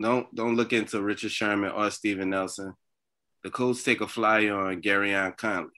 [0.00, 2.72] don't don't look into Richard Sherman or Steven Nelson,
[3.44, 5.68] the Colts take a flyer on Gareon Conley.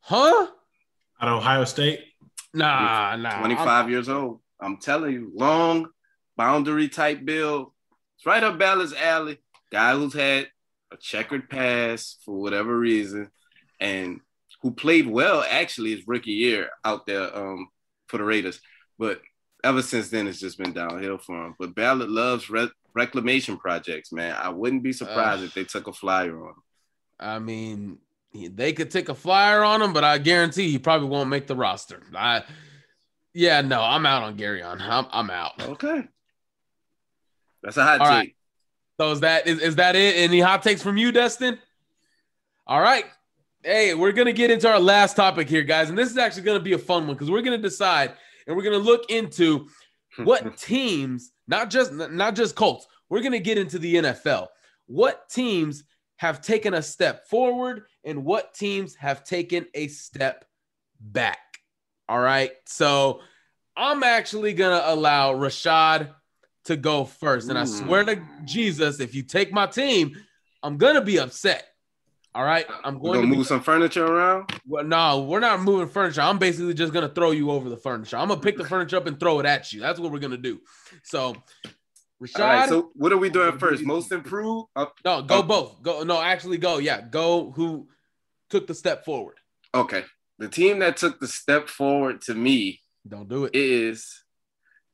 [0.00, 0.46] Huh?
[1.20, 2.00] At Ohio State?
[2.54, 3.40] Nah, nah.
[3.40, 3.90] 25 I'm...
[3.90, 4.40] years old.
[4.58, 5.88] I'm telling you, long
[6.34, 7.72] boundary type build.
[8.16, 9.38] It's right up Bella's alley.
[9.70, 10.48] Guy who's had
[10.90, 13.30] a checkered past for whatever reason
[13.80, 14.20] and
[14.62, 17.68] who played well actually his rookie year out there um,
[18.08, 18.60] for the Raiders.
[18.98, 19.20] But
[19.64, 21.54] ever since then, it's just been downhill for him.
[21.58, 24.36] But Ballard loves re- reclamation projects, man.
[24.38, 26.62] I wouldn't be surprised uh, if they took a flyer on him.
[27.18, 27.98] I mean,
[28.32, 31.56] they could take a flyer on him, but I guarantee he probably won't make the
[31.56, 32.02] roster.
[32.14, 32.44] I,
[33.34, 34.80] yeah, no, I'm out on Gareon.
[34.80, 35.52] I'm, I'm out.
[35.60, 36.02] Okay,
[37.62, 38.14] that's a hot All take.
[38.14, 38.34] Right.
[38.98, 40.16] So is that is, is that it?
[40.16, 41.58] Any hot takes from you, Destin?
[42.66, 43.04] All right,
[43.62, 46.60] Hey, we're gonna get into our last topic here, guys, and this is actually gonna
[46.60, 48.14] be a fun one because we're gonna decide
[48.46, 49.68] and we're gonna look into
[50.24, 54.46] what teams, not just not just Colts, we're gonna get into the NFL.
[54.86, 55.84] What teams
[56.16, 60.46] have taken a step forward and what teams have taken a step
[60.98, 61.38] back.
[62.08, 63.20] All right, so
[63.76, 66.14] I'm actually gonna allow Rashad
[66.64, 67.50] to go first.
[67.50, 70.16] And I swear to Jesus, if you take my team,
[70.62, 71.69] I'm gonna be upset.
[72.34, 72.64] All right.
[72.84, 74.52] I'm going gonna to be move some furniture around.
[74.66, 76.20] well, no, we're not moving furniture.
[76.20, 78.16] I'm basically just gonna throw you over the furniture.
[78.16, 79.80] I'm gonna pick the furniture up and throw it at you.
[79.80, 80.60] That's what we're gonna do.
[81.02, 81.34] So,
[82.22, 82.68] Rashad, All right.
[82.68, 83.82] So what are we doing first?
[83.82, 84.68] Most improved.
[84.76, 85.42] Uh, no, go Oh.
[85.42, 85.82] both.
[85.82, 86.78] Go no, actually go.
[86.78, 87.50] Yeah, go.
[87.52, 87.88] Who
[88.48, 89.38] took the step forward?
[89.74, 90.04] okay.
[90.38, 93.54] The team that took the step forward to me Don't do it.
[93.54, 94.24] is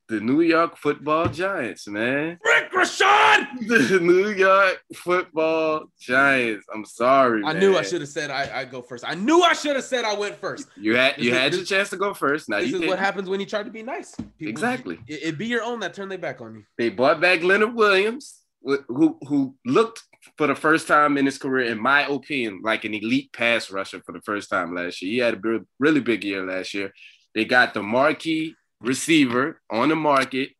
[0.09, 2.37] the New York Football Giants, man.
[2.43, 3.47] Rick Rashad.
[3.67, 6.65] The New York Football Giants.
[6.73, 7.43] I'm sorry.
[7.43, 9.03] I knew I should have said I, I go first.
[9.07, 10.67] I knew I should have said I went first.
[10.75, 12.49] You had you This had your this- chance to go first.
[12.49, 12.89] Now This is did.
[12.89, 14.15] what happens when you try to be nice.
[14.15, 14.99] People- Exactly.
[15.07, 16.63] It, it be your own that turn their back on you.
[16.77, 20.03] They bought back Leonard Williams, who who looked
[20.37, 24.01] for the first time in his career, in my opinion, like an elite pass rusher
[24.05, 25.11] for the first time last year.
[25.11, 26.91] He had a really big year last year.
[27.35, 30.51] They got the marquee receiver on the market,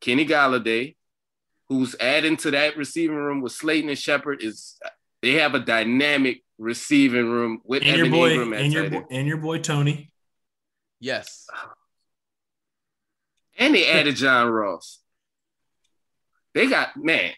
[0.00, 0.96] Kenny Golladay,
[1.68, 4.42] who's adding to that receiving room with Slayton and Shepard.
[4.42, 4.78] Is
[5.22, 8.90] they have a dynamic receiving room with And your Evan boy, Ingram at and your
[8.90, 10.12] tight and your boy Tony.
[11.00, 11.46] Yes.
[13.58, 15.00] And they added John Ross.
[16.54, 17.32] They got man.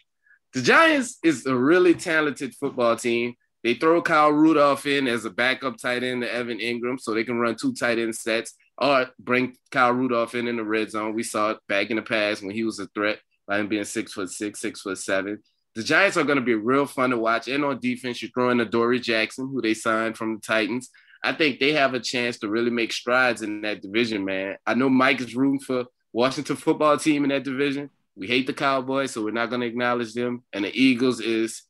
[0.53, 3.33] The Giants is a really talented football team.
[3.63, 7.23] They throw Kyle Rudolph in as a backup tight end to Evan Engram, so they
[7.23, 11.13] can run two tight end sets, or bring Kyle Rudolph in in the red zone.
[11.13, 13.83] We saw it back in the past when he was a threat by him being
[13.83, 15.41] six foot six, six foot seven.
[15.75, 17.47] The Giants are going to be real fun to watch.
[17.47, 20.89] And on defense, you're throwing to Dory Jackson, who they signed from the Titans.
[21.21, 24.57] I think they have a chance to really make strides in that division, man.
[24.65, 25.33] I know Mike is
[25.65, 27.89] for Washington football team in that division.
[28.15, 30.43] We hate the Cowboys, so we're not going to acknowledge them.
[30.53, 31.63] And the Eagles is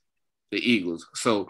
[0.51, 1.07] the Eagles.
[1.15, 1.47] So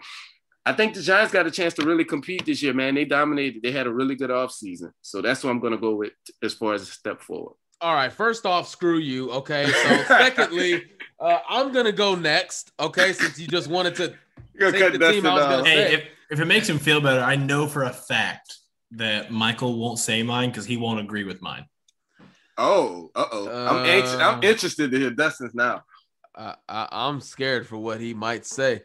[0.66, 2.96] I think the Giants got a chance to really compete this year, man.
[2.96, 3.62] They dominated.
[3.62, 4.90] They had a really good offseason.
[5.00, 6.12] So that's what I'm going to go with
[6.42, 7.54] as far as a step forward.
[7.80, 8.12] All right.
[8.12, 9.30] First off, screw you.
[9.30, 9.66] Okay.
[9.70, 10.82] So, secondly,
[11.20, 12.72] uh, I'm gonna go next.
[12.80, 14.14] Okay, since you just wanted to.
[14.58, 15.94] You're Take the team I was gonna Hey, say.
[15.94, 18.56] if, if it makes him feel better, I know for a fact
[18.92, 21.66] that Michael won't say mine because he won't agree with mine.
[22.58, 23.66] Oh, uh-oh.
[23.68, 25.82] I'm, anxious, I'm Uh, interested to hear Dustin's now.
[26.34, 28.82] I, I, I'm scared for what he might say.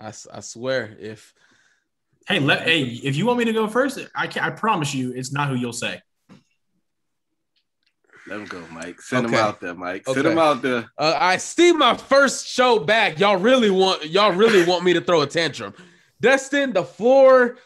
[0.00, 1.34] I, s- I swear, if
[2.28, 5.12] Hey, let hey, if you want me to go first, I can, I promise you,
[5.12, 6.00] it's not who you'll say.
[8.28, 9.00] Let him go, Mike.
[9.00, 10.04] Send him out there, Mike.
[10.04, 10.30] Send Okay.
[10.32, 10.88] him out there.
[10.98, 15.00] uh, I see my first show back, y'all really want y'all really want me to
[15.00, 15.74] throw a tantrum.
[16.20, 17.56] Destin, the floor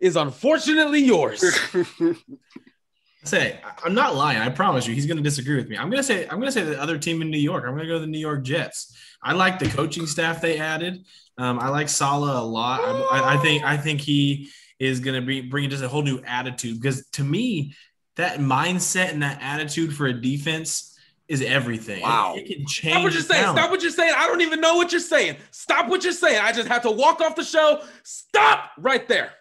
[0.00, 1.44] is unfortunately yours.
[3.24, 4.38] Say, I- I'm not lying.
[4.40, 5.76] I promise you, he's going to disagree with me.
[5.76, 7.64] I'm going to say, I'm going to say the other team in New York.
[7.64, 8.96] I'm going to go to the New York Jets.
[9.22, 11.04] I like the coaching staff they added.
[11.38, 12.80] Um, I like Saleh a lot.
[12.80, 16.02] I, I, I think, I think he is going to be bringing just a whole
[16.02, 17.74] new attitude because to me,
[18.16, 22.02] that mindset and that attitude for a defense is everything.
[22.02, 22.34] Wow.
[22.36, 22.94] it, can change.
[22.94, 23.56] Stop what you're saying.
[23.56, 24.14] Stop what you're saying.
[24.16, 25.36] I don't even know what you're saying.
[25.50, 26.40] Stop what you're saying.
[26.42, 27.82] I just have to walk off the show.
[28.02, 29.32] Stop right there.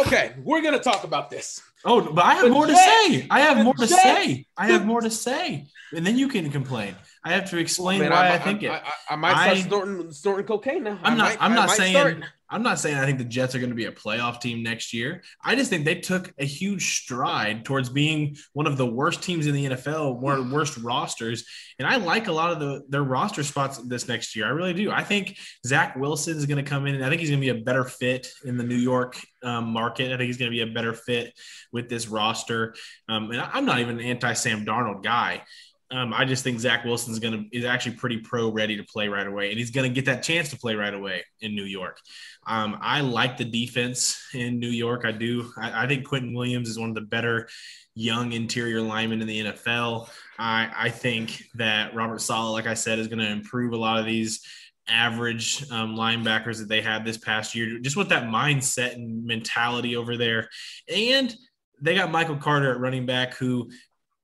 [0.00, 1.60] Okay, we're gonna talk about this.
[1.84, 3.26] Oh, but I have The more to say.
[3.30, 4.45] I have the more to Jets- say.
[4.56, 6.94] I have more to say, and then you can complain.
[7.24, 8.70] I have to explain Man, why I, I, think it.
[8.70, 10.98] I, I, I might start I- snorting, snorting cocaine now.
[11.02, 11.28] I I'm not.
[11.28, 11.92] might- I'm not saying.
[11.94, 12.18] start.
[12.48, 14.94] I'm not saying I think the Jets are going to be a playoff team next
[14.94, 15.24] year.
[15.44, 19.48] I just think they took a huge stride towards being one of the worst teams
[19.48, 21.44] in the NFL, one of the worst rosters.
[21.80, 24.46] And I like a lot of the their roster spots this next year.
[24.46, 24.92] I really do.
[24.92, 25.36] I think
[25.66, 27.64] Zach Wilson is going to come in, and I think he's going to be a
[27.64, 30.12] better fit in the New York um, market.
[30.12, 31.36] I think he's going to be a better fit
[31.72, 32.76] with this roster.
[33.08, 35.42] Um, and I- I'm not even an anti Sam Darnold guy.
[35.90, 39.26] Um, I just think Zach Wilson's gonna is actually pretty pro ready to play right
[39.26, 41.98] away, and he's gonna get that chance to play right away in New York.
[42.46, 45.04] Um, I like the defense in New York.
[45.04, 45.50] I do.
[45.56, 47.48] I, I think Quinnen Williams is one of the better
[47.96, 50.08] young interior linemen in the NFL.
[50.38, 53.98] I, I think that Robert Saleh, like I said, is going to improve a lot
[53.98, 54.46] of these
[54.86, 59.96] average um, linebackers that they had this past year, just with that mindset and mentality
[59.96, 60.48] over there.
[60.94, 61.34] And
[61.80, 63.70] they got Michael Carter at running back, who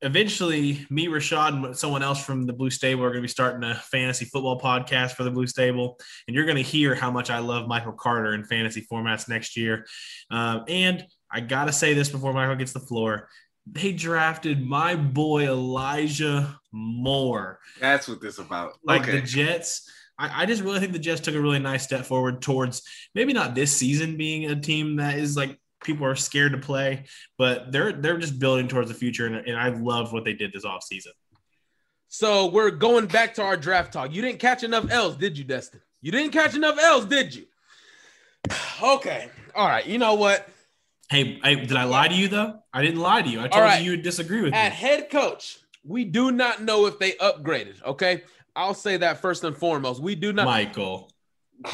[0.02, 3.62] eventually me, Rashad, and someone else from the Blue Stable are going to be starting
[3.62, 5.98] a fantasy football podcast for the Blue Stable.
[6.26, 9.56] And you're going to hear how much I love Michael Carter in fantasy formats next
[9.56, 9.86] year.
[10.30, 13.28] Um, and I got to say this before Michael gets the floor.
[13.66, 17.60] They drafted my boy Elijah Moore.
[17.80, 18.72] That's what this about.
[18.84, 19.12] Like okay.
[19.12, 19.88] the Jets.
[20.18, 22.82] I, I just really think the Jets took a really nice step forward towards
[23.14, 27.04] maybe not this season being a team that is like people are scared to play,
[27.38, 30.52] but they're they're just building towards the future, and, and I love what they did
[30.52, 31.12] this offseason.
[32.08, 34.12] So we're going back to our draft talk.
[34.12, 35.80] You didn't catch enough L's, did you, Destin?
[36.02, 37.46] You didn't catch enough L's, did you?
[38.82, 39.30] Okay.
[39.54, 39.86] All right.
[39.86, 40.48] You know what?
[41.08, 42.58] Hey, hey, did I lie to you though?
[42.72, 43.38] I didn't lie to you.
[43.38, 43.78] I told right.
[43.78, 44.76] you you would disagree with At me.
[44.76, 47.82] head coach, we do not know if they upgraded.
[47.84, 48.22] Okay,
[48.56, 50.02] I'll say that first and foremost.
[50.02, 50.46] We do not.
[50.46, 51.12] Michael.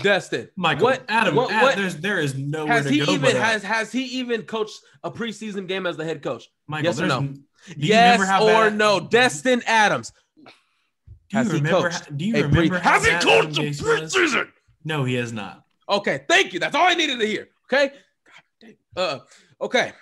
[0.03, 0.49] Destin.
[0.57, 0.85] Michael.
[0.85, 1.35] What Adam.
[1.35, 4.05] What, Adam what there's there is nowhere has to he go even has has he
[4.05, 6.49] even coached a preseason game as the head coach?
[6.66, 7.18] Michael, yes or no?
[7.18, 7.41] n- do
[7.76, 9.01] you yes or bad- no?
[9.01, 10.12] Destin Adams.
[10.45, 10.51] Do
[11.31, 11.89] you has he remember?
[11.91, 13.81] coached how- do you a pre- remember has he coached a was?
[13.81, 14.49] preseason?
[14.85, 15.64] No, he has not.
[15.89, 16.61] Okay, thank you.
[16.61, 17.49] That's all I needed to hear.
[17.72, 17.89] Okay.
[17.89, 18.76] God dang.
[18.97, 19.18] Uh,
[19.61, 19.93] okay.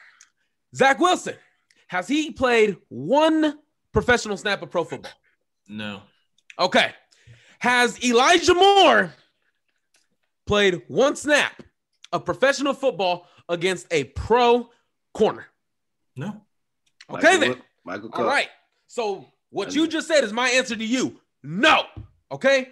[0.75, 1.35] Zach Wilson.
[1.89, 3.59] Has he played one
[3.93, 5.13] professional snap of pro football?
[5.69, 6.03] No.
[6.59, 6.93] Okay.
[7.61, 9.15] Has Elijah Moore
[10.47, 11.63] played one snap
[12.13, 14.71] of professional football against a pro
[15.15, 15.47] corner?
[16.17, 16.43] No.
[17.11, 17.63] Okay, Michael, then.
[17.85, 18.27] Michael All Cup.
[18.27, 18.49] right.
[18.87, 21.21] So what you just said is my answer to you.
[21.43, 21.85] No.
[22.33, 22.71] Okay.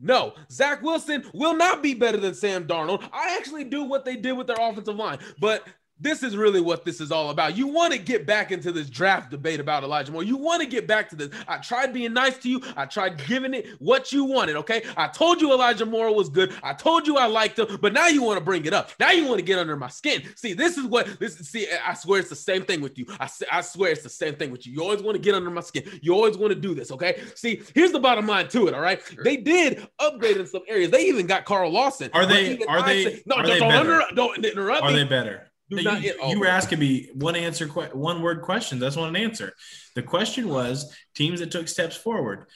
[0.00, 0.34] No.
[0.50, 3.08] Zach Wilson will not be better than Sam Darnold.
[3.12, 5.66] I actually do what they did with their offensive line, but
[6.04, 7.56] this is really what this is all about.
[7.56, 10.22] You want to get back into this draft debate about Elijah Moore.
[10.22, 11.30] You want to get back to this.
[11.48, 12.62] I tried being nice to you.
[12.76, 14.56] I tried giving it what you wanted.
[14.56, 14.84] Okay.
[14.96, 16.52] I told you Elijah Moore was good.
[16.62, 18.90] I told you I liked him, but now you want to bring it up.
[19.00, 20.22] Now you want to get under my skin.
[20.36, 21.48] See, this is what this is.
[21.48, 23.06] See, I swear it's the same thing with you.
[23.18, 24.74] I, I swear it's the same thing with you.
[24.74, 25.84] You always want to get under my skin.
[26.02, 26.92] You always want to do this.
[26.92, 27.22] Okay.
[27.34, 28.74] See, here's the bottom line to it.
[28.74, 29.00] All right.
[29.24, 30.90] They did upgrade in some areas.
[30.90, 32.10] They even got Carl Lawson.
[32.12, 34.96] Are they- are they- no, are don't, they don't, under, don't interrupt Are me.
[34.96, 35.50] they better?
[35.70, 38.80] Do No, not you, hit- you were asking me one answer, one word questions.
[38.80, 39.52] That's not an answer.
[39.94, 42.46] The question was teams that took steps forward.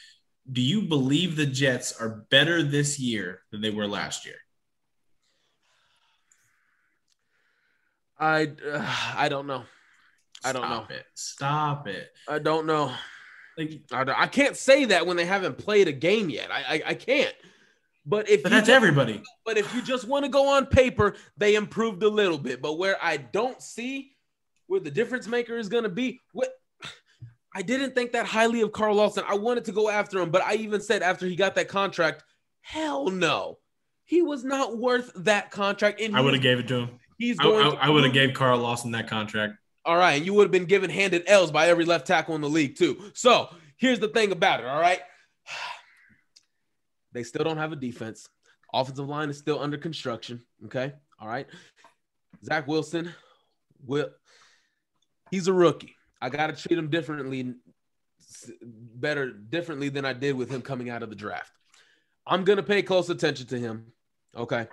[0.50, 4.36] Do you believe the Jets are better this year than they were last year?
[8.18, 8.84] I uh,
[9.16, 9.64] I don't know.
[10.44, 10.96] I don't Stop know.
[10.96, 11.04] it.
[11.14, 12.09] Stop it.
[12.28, 12.92] I don't know.
[13.56, 16.50] Like, I, don't- I can't say that when they haven't played a game yet.
[16.50, 17.34] I I, I can't.
[18.09, 19.22] But if but you that's just- everybody.
[19.44, 22.62] But if you just want to go on paper, they improved a little bit.
[22.62, 24.12] But where I don't see
[24.66, 26.50] where the difference maker is going to be, what
[27.54, 29.24] I didn't think that highly of Carl Lawson.
[29.28, 32.22] I wanted to go after him, but I even said after he got that contract,
[32.61, 33.59] hell no,
[34.04, 36.00] he was not worth that contract.
[36.00, 36.90] And I would have gave it to him.
[37.18, 37.72] He's I, going.
[37.72, 39.54] to I, would have gave Carl Lawson that contract.
[39.84, 42.40] all right, and you would have been given handed L's by every left tackle in
[42.40, 43.11] the league too.
[43.14, 44.66] So here's the thing about it.
[44.66, 45.00] All right,
[47.12, 48.28] they still don't have a defense.
[48.72, 50.42] Offensive line is still under construction.
[50.66, 51.46] Okay, all right.
[52.44, 53.12] Zach Wilson,
[53.84, 54.11] will
[55.30, 55.94] he's a rookie.
[56.20, 57.54] I got to treat him differently,
[58.61, 61.52] better differently than I did with him coming out of the draft.
[62.26, 63.92] I'm gonna pay close attention to him.
[64.36, 64.68] Okay,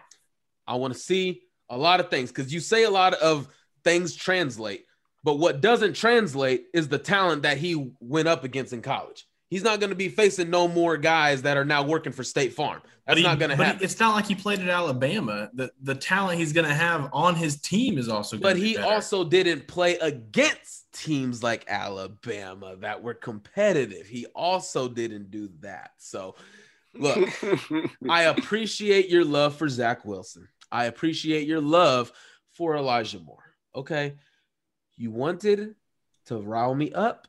[0.68, 3.48] I want to see a lot of things because you say a lot of
[3.84, 4.86] things translate,
[5.24, 9.26] but what doesn't translate is the talent that he went up against in college.
[9.50, 12.54] He's not going to be facing no more guys that are now working for State
[12.54, 12.82] Farm.
[13.06, 13.84] That's he- not going to but happen.
[13.84, 15.50] It's not like he played at Alabama.
[15.54, 18.38] The the talent he's going to have on his team is also.
[18.38, 18.88] Gonna But be he better.
[18.94, 24.08] also didn't play against teams like Alabama that were competitive.
[24.08, 25.92] He also didn't do that.
[25.98, 26.36] So,
[26.96, 27.30] look,
[28.10, 30.48] I appreciate your love for Zach Wilson.
[30.72, 32.12] I appreciate your love
[32.54, 33.44] for Elijah Moore.
[33.76, 34.16] Okay.
[34.98, 35.76] You wanted
[36.28, 37.28] to rile me up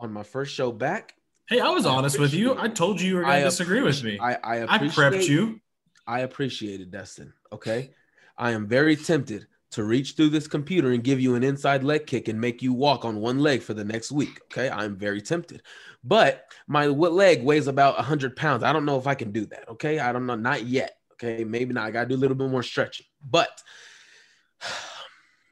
[0.00, 1.14] on my first show back.
[1.50, 2.56] Hey, I was honest with you.
[2.56, 4.20] I told you you were going to disagree with me.
[4.20, 5.60] I, I I prepped you.
[6.06, 7.32] I appreciate it, Destin.
[7.52, 7.90] Okay.
[8.38, 12.06] I am very tempted to reach through this computer and give you an inside leg
[12.06, 14.40] kick and make you walk on one leg for the next week.
[14.44, 14.70] Okay.
[14.70, 15.62] I'm very tempted.
[16.04, 18.62] But my leg weighs about 100 pounds.
[18.62, 19.68] I don't know if I can do that.
[19.70, 19.98] Okay.
[19.98, 20.36] I don't know.
[20.36, 20.98] Not yet.
[21.14, 21.42] Okay.
[21.42, 21.84] Maybe not.
[21.84, 23.06] I got to do a little bit more stretching.
[23.28, 23.50] But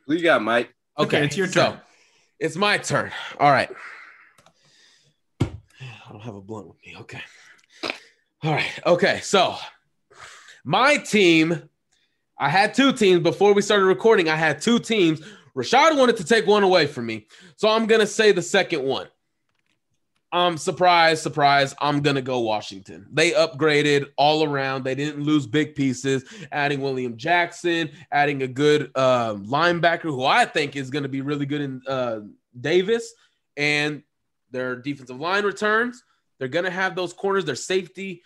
[0.06, 0.72] Who you got, Mike?
[0.96, 1.16] okay.
[1.16, 1.80] Okay, it's your so turn.
[2.38, 3.10] it's my turn.
[3.40, 3.68] All right.
[6.08, 6.96] I don't have a blunt with me.
[7.00, 7.20] Okay.
[8.42, 8.80] All right.
[8.86, 9.20] Okay.
[9.22, 9.56] So
[10.64, 11.68] my team,
[12.38, 14.28] I had two teams before we started recording.
[14.28, 15.20] I had two teams.
[15.54, 17.26] Rashad wanted to take one away from me.
[17.56, 19.08] So I'm going to say the second one.
[20.30, 21.74] I'm um, surprise, surprise.
[21.80, 23.06] I'm gonna go Washington.
[23.10, 24.84] They upgraded all around.
[24.84, 26.22] They didn't lose big pieces.
[26.52, 31.22] Adding William Jackson, adding a good uh, linebacker who I think is going to be
[31.22, 32.20] really good in uh,
[32.60, 33.14] Davis,
[33.56, 34.02] and
[34.50, 36.02] their defensive line returns.
[36.38, 37.44] They're going to have those corners.
[37.44, 38.22] Their safety.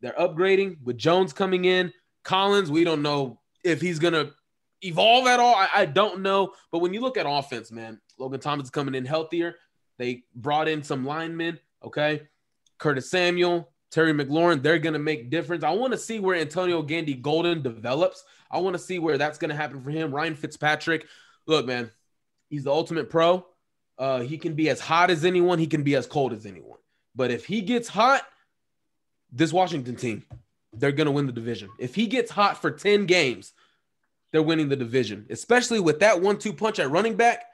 [0.00, 1.92] They're upgrading with Jones coming in.
[2.24, 4.32] Collins, we don't know if he's going to
[4.82, 5.54] evolve at all.
[5.54, 6.52] I, I don't know.
[6.70, 9.56] But when you look at offense, man, Logan Thomas is coming in healthier.
[9.98, 12.28] They brought in some linemen, okay?
[12.78, 15.64] Curtis Samuel, Terry McLaurin, they're going to make difference.
[15.64, 18.24] I want to see where Antonio Gandy Golden develops.
[18.50, 20.14] I want to see where that's going to happen for him.
[20.14, 21.06] Ryan Fitzpatrick,
[21.46, 21.90] look, man,
[22.48, 23.44] he's the ultimate pro.
[23.98, 26.78] Uh, he can be as hot as anyone, he can be as cold as anyone.
[27.16, 28.22] But if he gets hot,
[29.32, 30.24] this Washington team,
[30.72, 31.70] they're going to win the division.
[31.78, 33.52] If he gets hot for 10 games,
[34.32, 37.44] they're winning the division, especially with that one two punch at running back.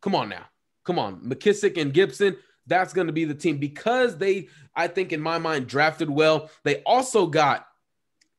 [0.00, 0.46] Come on now.
[0.84, 1.20] Come on.
[1.20, 2.36] McKissic and Gibson,
[2.66, 6.50] that's going to be the team because they, I think, in my mind, drafted well.
[6.64, 7.66] They also got,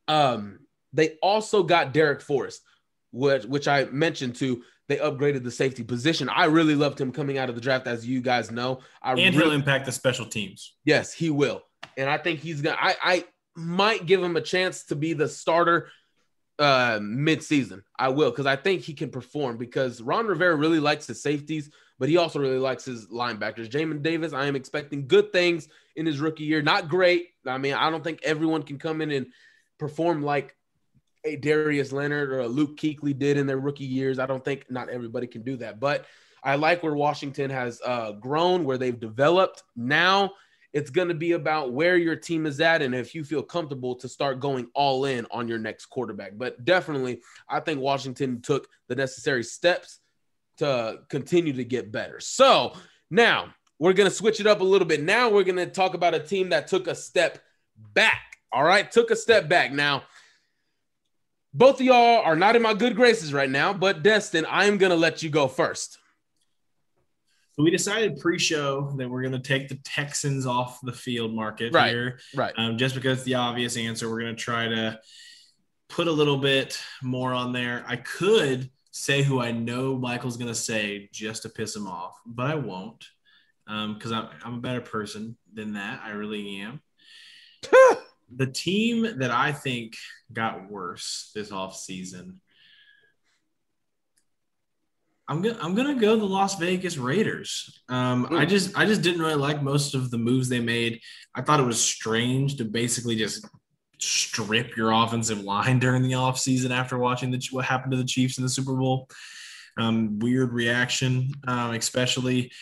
[0.08, 0.60] um,
[0.92, 2.62] they also got Darrick Forrest,
[3.12, 4.62] which which I mentioned to.
[4.88, 6.28] They upgraded the safety position.
[6.28, 8.80] I really loved him coming out of the draft, as you guys know.
[9.02, 10.74] I and really, he'll impact the special teams.
[10.84, 11.62] Yes, he will,
[11.96, 12.76] and I think he's gonna.
[12.78, 13.24] I I
[13.56, 15.88] might give him a chance to be the starter
[16.58, 17.82] uh mid-season.
[17.98, 21.70] I will because I think he can perform because Ron Rivera really likes his safeties,
[21.98, 23.70] but he also really likes his linebackers.
[23.70, 26.62] Jamin Davis, I am expecting good things in his rookie year.
[26.62, 27.28] Not great.
[27.46, 29.26] I mean, I don't think everyone can come in and
[29.78, 30.56] perform like
[31.24, 34.18] a Darius Leonard or a Luke Kuechly did in their rookie years.
[34.18, 36.06] I don't think not everybody can do that, but
[36.42, 39.62] I like where Washington has uh, grown, where they've developed.
[39.74, 40.32] Now
[40.74, 43.94] it's going to be about where your team is at and if you feel comfortable
[43.94, 46.32] to start going all in on your next quarterback.
[46.36, 50.00] But definitely, I think Washington took the necessary steps
[50.58, 52.18] to continue to get better.
[52.20, 52.74] So
[53.08, 55.02] now we're going to switch it up a little bit.
[55.02, 57.38] Now we're going to talk about a team that took a step
[57.94, 58.38] back.
[58.52, 59.72] All right, took a step back.
[59.72, 60.02] Now,
[61.54, 64.90] both of y'all are not in my good graces right now, but Destin, I'm going
[64.90, 65.98] to let you go first.
[67.52, 71.72] So we decided pre-show that we're going to take the Texans off the field market
[71.72, 72.52] Right, here, right.
[72.56, 74.10] Um, just because the obvious answer.
[74.10, 74.98] We're going to try to
[75.88, 77.84] put a little bit more on there.
[77.86, 82.18] I could say who I know Michael's going to say just to piss him off,
[82.26, 83.04] but I won't
[83.66, 86.00] because I'm, I'm a better person than that.
[86.04, 86.80] I really am.
[88.36, 89.96] the team that I think
[90.32, 92.38] got worse this offseason
[95.26, 97.80] I'm gonna I'm gonna go the Las Vegas Raiders.
[97.88, 101.00] Um, I just I just didn't really like most of the moves they made.
[101.34, 103.46] I thought it was strange to basically just
[103.98, 108.36] strip your offensive line during the offseason after watching the, what happened to the Chiefs
[108.36, 109.08] in the Super Bowl.
[109.78, 112.52] Um, weird reaction, um, especially.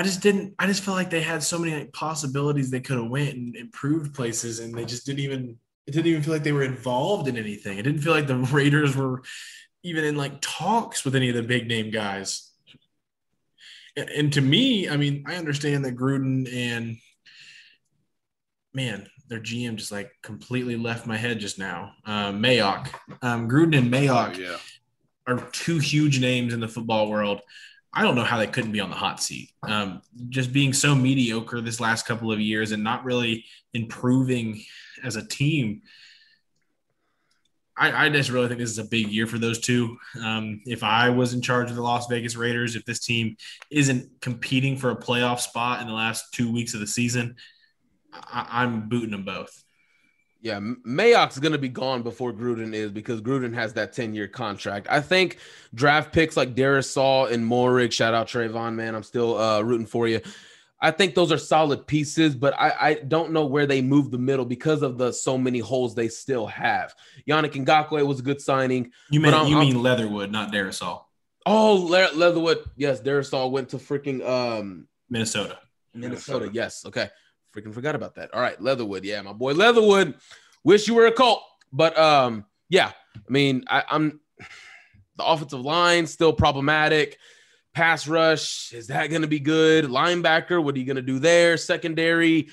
[0.00, 0.54] I just didn't.
[0.58, 4.14] I just felt like they had so many possibilities they could have went and improved
[4.14, 5.58] places, and they just didn't even.
[5.86, 7.76] It didn't even feel like they were involved in anything.
[7.76, 9.20] It didn't feel like the Raiders were
[9.82, 12.50] even in like talks with any of the big name guys.
[13.94, 16.96] And, and to me, I mean, I understand that Gruden and
[18.72, 21.92] man, their GM just like completely left my head just now.
[22.06, 22.88] Um, Mayock,
[23.20, 24.56] um, Gruden and Mayock Oh, yeah.
[25.26, 27.42] are two huge names in the football world.
[27.92, 29.50] I don't know how they couldn't be on the hot seat.
[29.64, 34.62] Um, just being so mediocre this last couple of years and not really improving
[35.02, 35.82] as a team.
[37.76, 39.96] I, I just really think this is a big year for those two.
[40.22, 43.36] Um, if I was in charge of the Las Vegas Raiders, if this team
[43.70, 47.36] isn't competing for a playoff spot in the last two weeks of the season,
[48.12, 49.64] I, I'm booting them both.
[50.42, 54.26] Yeah, Mayock's going to be gone before Gruden is because Gruden has that 10 year
[54.26, 54.86] contract.
[54.90, 55.36] I think
[55.74, 58.94] draft picks like Darrisaw and Moehrig, shout out Trevon, man.
[58.94, 60.20] I'm still uh, rooting for you.
[60.82, 64.16] I think those are solid pieces, but I, I don't know where they move the
[64.16, 66.94] middle because of the so many holes they still have.
[67.28, 68.90] Yannick Ngakoue was a good signing.
[69.10, 71.02] You mean you I'm- mean Leatherwood, not Darrisaw,
[71.44, 72.64] Oh, Le- Leatherwood.
[72.76, 75.58] Yes, Darrisaw went to freaking um, Minnesota.
[75.94, 76.48] Minnesota.
[76.50, 76.86] Yes.
[76.86, 77.10] Okay.
[77.54, 78.32] Freaking forgot about that.
[78.34, 78.60] All right.
[78.60, 79.04] Leatherwood.
[79.04, 80.14] Yeah, my boy Leatherwood.
[80.64, 81.42] Wish you were a cult.
[81.72, 82.92] But um, yeah.
[83.16, 84.20] I mean, I, I'm
[85.16, 87.18] the offensive line still problematic.
[87.72, 89.84] Pass rush, is that gonna be good?
[89.84, 91.56] Linebacker, what are you gonna do there?
[91.56, 92.48] Secondary,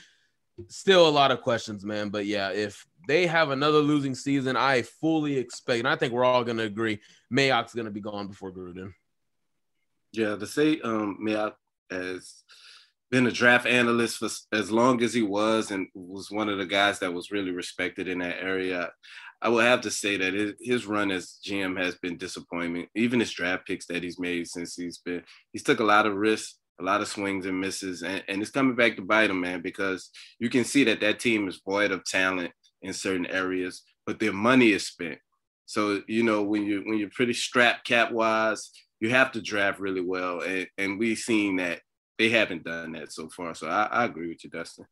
[0.68, 2.10] still a lot of questions, man.
[2.10, 6.24] But yeah, if they have another losing season, I fully expect, and I think we're
[6.24, 7.00] all gonna agree,
[7.34, 8.94] Mayock's gonna be gone before Gruden.
[10.12, 11.56] Yeah, to say um Mayock
[11.90, 12.44] has
[13.10, 16.66] been a draft analyst for as long as he was and was one of the
[16.66, 18.92] guys that was really respected in that area.
[19.42, 22.90] I would have to say that his, his run as GM has been disappointment.
[22.96, 25.24] Even his draft picks that he's made since he's been,
[25.54, 28.52] he's took a lot of risks, a lot of swings and misses, and, and it's
[28.52, 30.10] coming back to bite him, man, because
[30.40, 32.52] you can see that that team is void of talent
[32.82, 35.20] in certain areas, but their money is spent.
[35.66, 39.80] So you know when you when you're pretty strapped cap wise, you have to draft
[39.80, 41.82] really well, and and we've seen that
[42.18, 43.54] they haven't done that so far.
[43.54, 44.86] So I, I agree with you, Destin.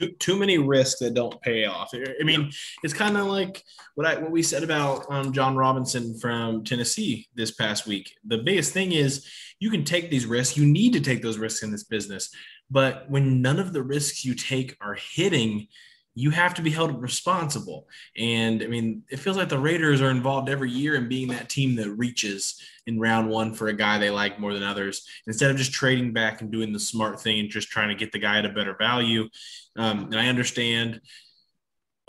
[0.00, 1.92] too, too many risks that don't pay off.
[1.94, 2.50] I mean,
[2.82, 3.62] it's kind of like
[3.94, 8.14] what I what we said about um, Jon Robinson from Tennessee this past week.
[8.24, 9.26] The biggest thing is
[9.60, 10.56] you can take these risks.
[10.56, 12.30] You need to take those risks in this business,
[12.70, 15.68] but when none of the risks you take are hitting.
[16.14, 17.88] You have to be held responsible.
[18.16, 21.48] And I mean, it feels like the Raiders are involved every year in being that
[21.48, 25.50] team that reaches in round one for a guy they like more than others instead
[25.50, 28.18] of just trading back and doing the smart thing and just trying to get the
[28.18, 29.28] guy at a better value.
[29.76, 31.00] Um, and I understand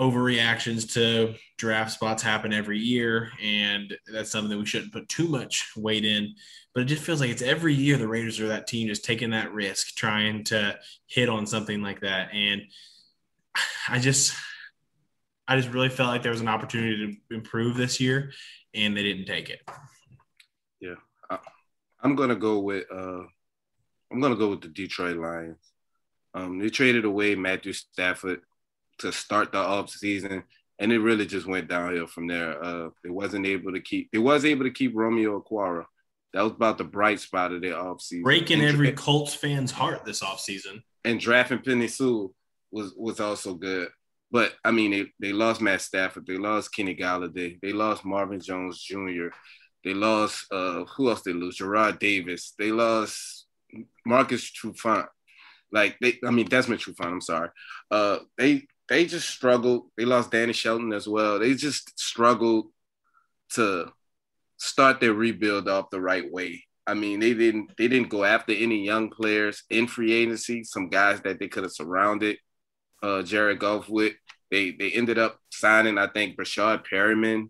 [0.01, 5.27] overreactions to draft spots happen every year, and that's something that we shouldn't put too
[5.27, 6.33] much weight in.
[6.73, 9.29] But it just feels like it's every year the Raiders are that team just taking
[9.29, 12.33] that risk, trying to hit on something like that.
[12.33, 12.63] And
[13.89, 14.35] I just,
[15.47, 18.31] I just really felt like there was an opportunity to improve this year,
[18.73, 19.61] and they didn't take it.
[20.79, 20.95] Yeah,
[21.29, 21.39] I,
[22.03, 23.23] am gonna go with uh,
[24.11, 25.71] I'm gonna go with the Detroit Lions.
[26.33, 28.41] Um, they traded away Matthew Stafford
[28.99, 30.43] to start the off season,
[30.79, 32.63] and it really just went downhill from there.
[32.63, 34.11] Uh, they wasn't able to keep.
[34.11, 35.85] They was able to keep Romeo Okwara.
[36.33, 38.23] That was about the bright spot of their offseason.
[38.23, 40.81] Breaking and, every Colts fan's heart this offseason.
[41.05, 42.33] And drafting Penei Sewell
[42.73, 43.89] was was also good.
[44.31, 48.39] But I mean, they, they lost Matt Stafford, they lost Kenny Golladay, they lost Marvin
[48.39, 49.27] Jones Jr.,
[49.83, 51.59] they lost uh who else they lose?
[51.59, 53.45] Jarrad Davis, they lost
[54.05, 55.07] Marcus Trufant.
[55.71, 57.11] Like they, I mean Desmond Trufant.
[57.11, 57.49] I'm sorry.
[57.89, 59.89] Uh, they they just struggled.
[59.97, 61.39] They lost Danny Shelton as well.
[61.39, 62.67] They just struggled
[63.53, 63.91] to
[64.57, 66.63] start their rebuild off the right way.
[66.85, 70.63] I mean, they didn't they didn't go after any young players in free agency.
[70.63, 72.37] Some guys that they could have surrounded
[73.03, 74.13] uh, Jared Goff with.
[74.49, 77.49] They they ended up signing, I think, Breshad Perryman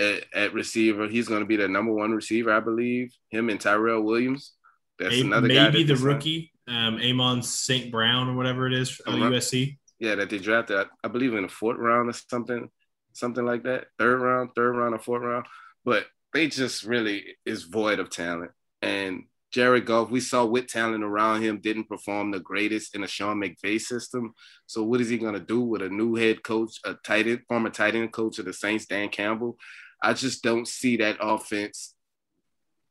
[0.00, 1.06] at, at receiver.
[1.06, 3.14] He's going to be the number one receiver, I believe.
[3.28, 4.54] Him and Tyrell Williams.
[4.98, 5.70] That's maybe, another guy.
[5.70, 7.90] Maybe the rookie, um, Amon St.
[7.90, 9.76] Brown or whatever it is, uh, USC.
[9.98, 12.70] Yeah, that they drafted, I, I believe, in the fourth round or something,
[13.12, 13.86] something like that.
[13.98, 15.46] Third round, third round, or fourth round.
[15.84, 18.52] But they just really is void of talent.
[18.80, 23.08] And Jared Goff, we saw with talent around him, didn't perform the greatest in a
[23.08, 24.32] Sean McVay system.
[24.66, 27.42] So what is he going to do with a new head coach, a tight end,
[27.48, 29.58] former tight end coach of the Saints, Dan Campbell?
[30.02, 31.94] I just don't see that offense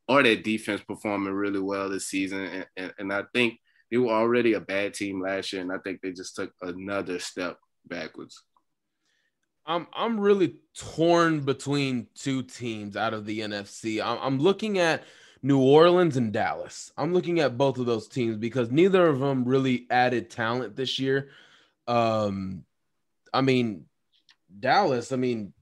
[0.07, 2.43] or that defense performing really well this season.
[2.43, 3.59] And, and, and I think
[3.89, 7.19] they were already a bad team last year, and I think they just took another
[7.19, 7.57] step
[7.87, 8.43] backwards.
[9.65, 14.03] I'm I'm really torn between two teams out of the NFC.
[14.03, 15.03] I'm, I'm looking at
[15.41, 16.91] New Orleans and Dallas.
[16.97, 20.99] I'm looking at both of those teams because neither of them really added talent this
[20.99, 21.29] year.
[21.87, 22.65] Um,
[23.33, 23.85] I mean,
[24.59, 25.11] Dallas.
[25.11, 25.53] I mean,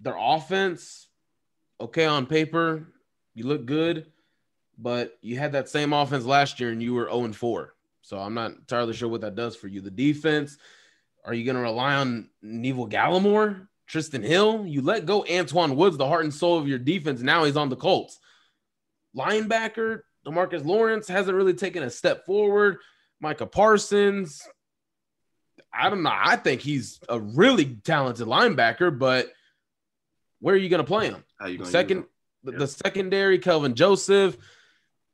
[0.00, 1.08] their offense,
[1.80, 2.88] okay on paper,
[3.34, 4.06] you look good
[4.80, 7.74] but you had that same offense last year and you were 0 4.
[8.02, 9.80] So I'm not entirely sure what that does for you.
[9.80, 10.56] The defense,
[11.24, 14.64] are you going to rely on Neville Gallimore, Trysten Hill?
[14.66, 17.20] You let go Antwaun Woods, the heart and soul of your defense.
[17.20, 18.18] Now he's on the Colts.
[19.16, 22.78] Linebacker, Demarcus Lawrence hasn't really taken a step forward.
[23.20, 24.42] Micah Parsons,
[25.72, 26.12] I don't know.
[26.12, 29.28] I think he's a really talented linebacker, but
[30.40, 31.24] where are you going to play him?
[31.38, 32.04] How you Second,
[32.42, 34.36] the, the secondary, Kelvin Joseph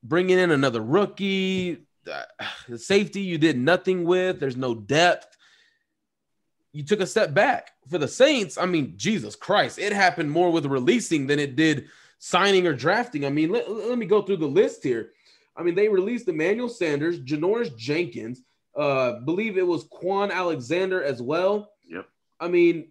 [0.02, 1.78] bringing in another rookie,
[2.68, 4.40] the safety you did nothing with.
[4.40, 5.36] There's no depth.
[6.73, 8.59] You took a step back for the Saints.
[8.59, 11.89] I mean, Jesus Christ, it happened more with releasing than it did
[12.26, 13.24] signing or drafting.
[13.24, 15.12] I mean, let, let me go through the list here.
[15.56, 18.42] I mean, they released Emmanuel Sanders, Janoris Jenkins,
[18.76, 21.70] uh, believe it was Kwon Alexander as well.
[21.88, 22.08] Yep.
[22.40, 22.90] I mean,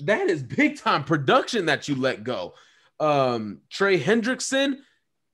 [0.00, 2.52] that is big time production that you let go.
[3.00, 4.76] Um, Trey Hendrickson,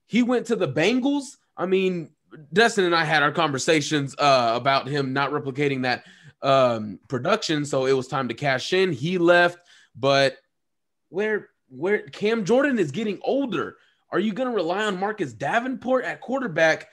[0.06, 1.24] he went to the Bengals.
[1.56, 2.10] I mean,
[2.52, 6.04] Destin and I had our conversations uh, about him not replicating that
[6.40, 8.92] um, production, so it was time to cash in.
[8.92, 9.58] He left,
[9.96, 10.38] but
[11.08, 13.76] where where Cam Jordan is getting older,
[14.10, 16.88] are you going to rely on Marcus Davenport at quarterback,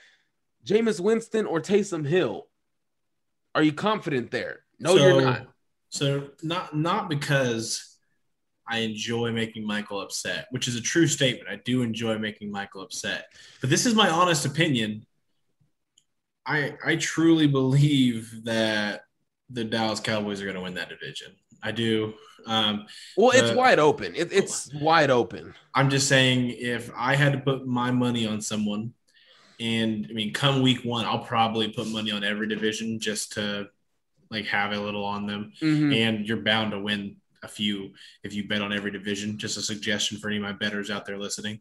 [0.64, 2.46] Jameis Winston, or Taysom Hill?
[3.54, 4.60] Are you confident there?
[4.78, 5.46] No, so, you're not.
[5.90, 7.96] So not not because
[8.68, 11.48] I enjoy making Michael upset, which is a true statement.
[11.48, 13.32] I do enjoy making Michael upset.
[13.60, 15.06] But this is my honest opinion.
[16.46, 19.02] I I truly believe that
[19.50, 21.32] the Dallas Cowboys are going to win that division.
[21.62, 22.14] I do.
[22.46, 24.14] Um, well, it's wide open.
[24.14, 25.54] It, it's wide open.
[25.74, 28.92] I'm just saying, if I had to put my money on someone,
[29.60, 33.68] and I mean, come week one, I'll probably put money on every division just to
[34.30, 35.52] like have a little on them.
[35.60, 35.92] Mm-hmm.
[35.92, 37.90] And you're bound to win a few
[38.22, 39.38] if you bet on every division.
[39.38, 41.60] Just a suggestion for any of my betters out there listening.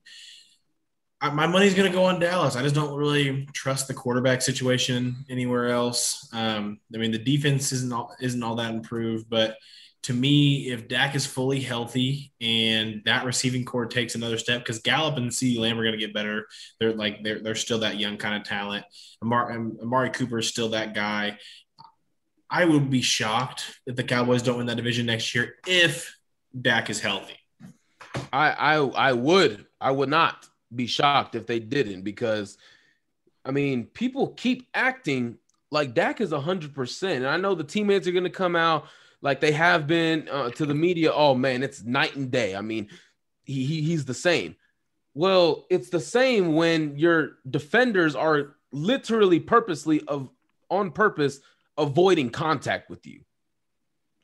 [1.21, 2.55] My money's going to go on Dallas.
[2.55, 6.29] I just don't really trust the quarterback situation anywhere else.
[6.31, 9.57] Um, I mean, the defense isn't all, isn't all that improved, but
[10.03, 14.79] to me, if Dak is fully healthy and that receiving core takes another step, because
[14.79, 16.47] Gallup and CeeDee Lamb are going to get better.
[16.79, 18.85] They're like they're they're still that young kind of talent.
[19.21, 21.37] Amari, Amari Cooper is still that guy.
[22.49, 26.15] I would be shocked if the Cowboys don't win that division next year if
[26.59, 27.37] Dak is healthy.
[28.31, 32.57] I I I would I would not be shocked if they didn't because
[33.45, 35.37] I mean people keep acting
[35.71, 38.87] like Dak is hundred percent, and I know the teammates are going to come out.
[39.21, 41.11] like they have been uh, to the media.
[41.13, 42.55] Oh man, it's night and day.
[42.55, 42.89] I mean,
[43.43, 44.55] he, he he's the same.
[45.13, 50.29] Well, it's the same when your defenders are literally purposely of
[50.69, 51.39] on purpose
[51.77, 53.21] avoiding contact with you.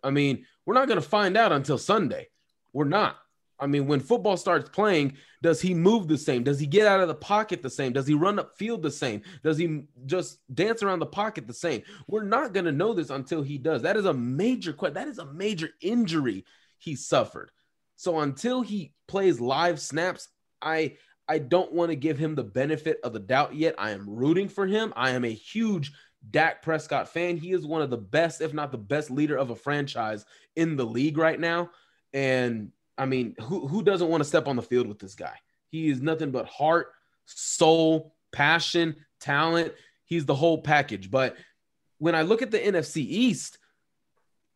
[0.04, 2.30] I mean, we're not going to find out until Sunday.
[2.74, 3.18] We're not.
[3.60, 6.44] I mean, when football starts playing, does he move the same?
[6.44, 7.94] Does he get out of the pocket the same?
[7.94, 9.22] Does he run up field the same?
[9.44, 11.84] Does he just dance around the pocket the same?
[12.08, 13.84] We're not going to know this until he does.
[13.84, 14.96] That is a major question.
[14.96, 16.46] That is a major injury
[16.80, 17.52] he suffered.
[17.96, 20.30] So until he plays live snaps,
[20.62, 20.98] I
[21.28, 23.76] I don't want to give him the benefit of the doubt yet.
[23.78, 24.92] I am rooting for him.
[24.96, 25.94] I am a huge
[26.32, 27.38] Dak Prescott fan.
[27.38, 30.26] He is one of the best, if not the best leader of a franchise
[30.56, 31.70] in the league right now.
[32.14, 35.36] And I mean, who, who doesn't want to step on the field with this guy?
[35.70, 36.94] He is nothing but heart,
[37.26, 39.74] soul, passion, talent.
[40.06, 41.10] He's the whole package.
[41.10, 41.36] But
[41.98, 43.58] when I look at the NFC East,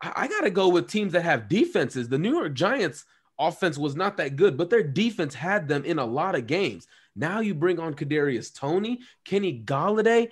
[0.02, 2.10] I, I got to go with teams that have defenses.
[2.10, 3.06] The New York Giants
[3.40, 6.88] offense was not that good, but their defense had them in a lot of games.
[7.16, 10.30] Now you bring on Kadarius Toney, Kenny Golladay,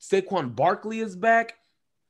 [0.00, 1.54] Saquon Barkley is back.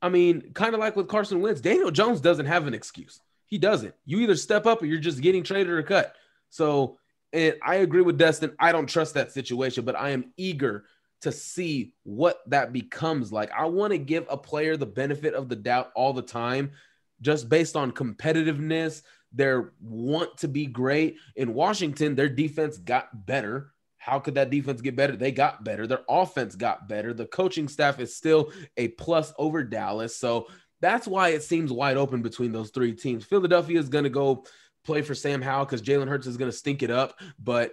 [0.02, 3.20] I mean, kind of like with Carson Wentz, Daniel Jones doesn't have an excuse.
[3.46, 3.94] He doesn't.
[4.04, 6.14] You either step up or you're just getting traded or cut.
[6.50, 6.98] So,
[7.32, 8.54] and I agree with Destin.
[8.58, 10.84] I don't trust that situation, but I am eager
[11.22, 13.50] to see what that becomes like.
[13.56, 16.72] I want to give a player the benefit of the doubt all the time,
[17.20, 19.02] just based on competitiveness,
[19.32, 21.16] their want to be great.
[21.34, 23.72] In Washington, their defense got better.
[23.98, 25.16] How could that defense get better?
[25.16, 25.86] They got better.
[25.86, 27.12] Their offense got better.
[27.12, 30.16] The coaching staff is still a plus over Dallas.
[30.16, 30.46] So
[30.80, 33.24] that's why it seems wide open between those three teams.
[33.24, 34.44] Philadelphia is going to go
[34.84, 37.18] play for Sam Howell because Jalen Hurts is going to stink it up.
[37.42, 37.72] But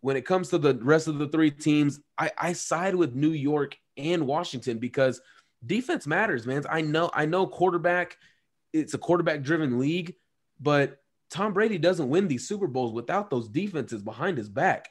[0.00, 3.30] when it comes to the rest of the three teams, I, I side with New
[3.30, 5.20] York and Washington because
[5.64, 6.64] defense matters, man.
[6.70, 8.16] I know, I know quarterback,
[8.72, 10.14] it's a quarterback driven league,
[10.60, 10.98] but
[11.30, 14.88] Tom Brady doesn't win these Super Bowls without those defenses behind his back.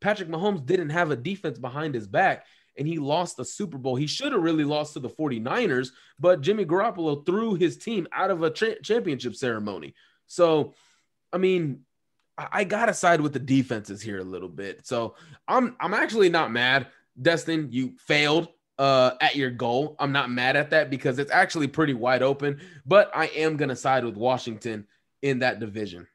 [0.00, 2.46] Patrick Mahomes didn't have a defense behind his back
[2.80, 3.94] and he lost the Super Bowl.
[3.94, 8.30] He should have really lost to the 49ers, but Jimmy Garoppolo threw his team out
[8.30, 9.94] of a tra- championship ceremony.
[10.26, 10.72] So,
[11.30, 11.82] I mean,
[12.38, 14.86] I-, I gotta side with the defenses here a little bit.
[14.86, 15.14] So
[15.46, 16.86] I'm I'm actually not mad.
[17.20, 18.48] Destin, you failed
[18.78, 19.94] uh, at your goal.
[19.98, 23.76] I'm not mad at that because it's actually pretty wide open, but I am gonna
[23.76, 24.86] side with Washington
[25.20, 26.06] in that division.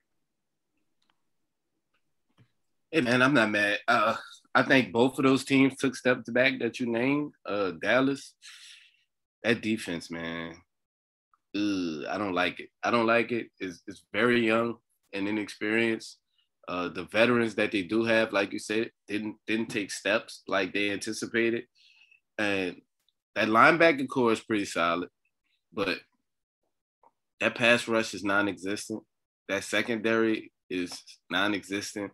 [2.89, 3.77] Hey man, I'm not mad.
[3.87, 4.15] Uh,
[4.55, 7.33] I think both of those teams took steps back that you named.
[7.45, 8.33] Uh, Dallas,
[9.43, 10.55] that defense, man.
[11.53, 12.69] Ugh, I don't like it.
[12.81, 13.47] I don't like it.
[13.59, 14.77] It's, it's very young
[15.11, 16.19] and inexperienced.
[16.69, 20.73] Uh, the veterans that they do have, like you said, didn't didn't take steps like
[20.73, 21.65] they anticipated.
[22.37, 22.77] And
[23.35, 25.09] that linebacker core is pretty solid,
[25.71, 25.99] but
[27.41, 29.03] that pass rush is non-existent.
[29.49, 32.11] That secondary is non-existent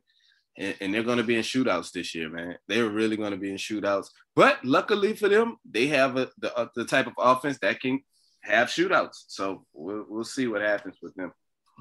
[0.62, 2.56] and, and they're going to be in shootouts this year, man.
[2.68, 4.10] They're really going to be in shootouts.
[4.36, 8.02] But luckily for them, they have a, the uh, the type of offense that can
[8.42, 9.24] have shootouts.
[9.28, 11.34] So we'll we'll see what happens with them.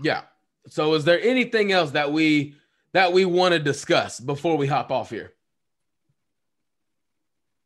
[0.02, 0.22] Yeah.
[0.68, 2.56] So is there anything else that we
[2.92, 5.34] that we want to discuss before we hop off here?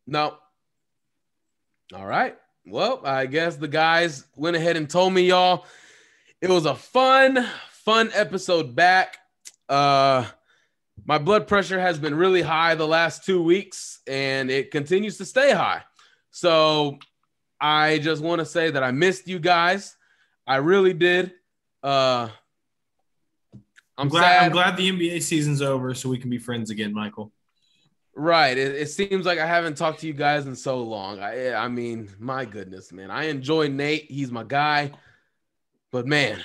[0.06, 0.36] No.
[1.94, 2.36] All right.
[2.66, 5.64] Well, I guess the guys went ahead and told me y'all
[6.40, 9.18] it was a fun fun episode back.
[9.68, 10.26] Uh
[11.04, 15.24] my blood pressure has been really high the last two weeks and it continues to
[15.24, 15.82] stay high.
[16.30, 16.98] So
[17.60, 19.96] I just want to say that I missed you guys.
[20.46, 21.32] I really did.
[21.82, 22.28] Uh,
[23.52, 23.62] I'm,
[23.98, 24.44] I'm glad.
[24.44, 27.32] I'm glad the NBA season's over, so we can be friends again, Michael.
[28.16, 28.56] Right.
[28.56, 31.20] It, it, seems like I haven't talked to you guys in so long.
[31.20, 33.10] I, I mean, my goodness, man.
[33.10, 34.10] I enjoy Nate.
[34.10, 34.92] He's my guy.
[35.90, 36.42] But man,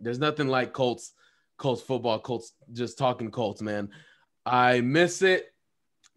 [0.00, 1.12] there's nothing like Colts
[1.58, 3.90] Colts football, Colts just talking Colts, man.
[4.46, 5.52] I miss it.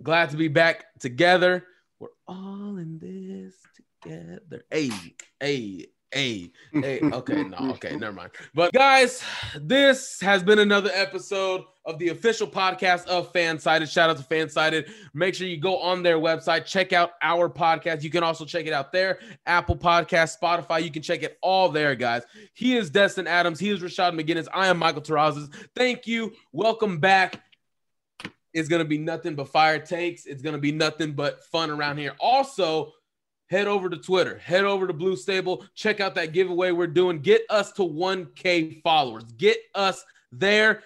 [0.02, 1.66] Glad to be back together.
[2.00, 3.56] We're all in this
[4.04, 4.64] together.
[4.72, 4.92] Hey,
[5.40, 7.00] hey, hey, hey.
[7.12, 8.32] Okay, no, okay, never mind.
[8.54, 9.24] But guys,
[9.56, 13.92] this has been another episode of the official podcast of Fansided.
[13.92, 14.90] Shout out to Fansided.
[15.14, 18.04] Make sure you go on their website, check out our podcast.
[18.04, 20.84] You can also check it out there, Apple Podcast, Spotify.
[20.84, 22.24] You can check it all there, guys.
[22.54, 23.60] He is Destin Adams.
[23.60, 24.48] He is Rashad McGinnis.
[24.54, 25.54] I am Michael Terrazas.
[25.76, 26.34] Thank you.
[26.52, 27.42] Welcome back.
[28.54, 30.26] It's gonna be nothing but fire takes.
[30.26, 32.16] It's gonna be nothing but fun around here.
[32.20, 32.94] Also,
[33.52, 37.19] head over to Twitter, head over to Blue Stable, check out that giveaway we're doing.
[37.19, 39.26] Get us to 1K followers.
[39.38, 40.84] Get us there.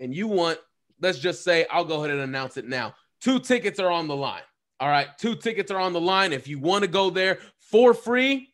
[0.00, 0.58] And you want,
[1.00, 2.94] let's just say, I'll go ahead and announce it now.
[3.20, 4.42] Two tickets are on the line.
[4.80, 5.06] All right.
[5.18, 6.32] Two tickets are on the line.
[6.32, 8.52] If you want to go there for free,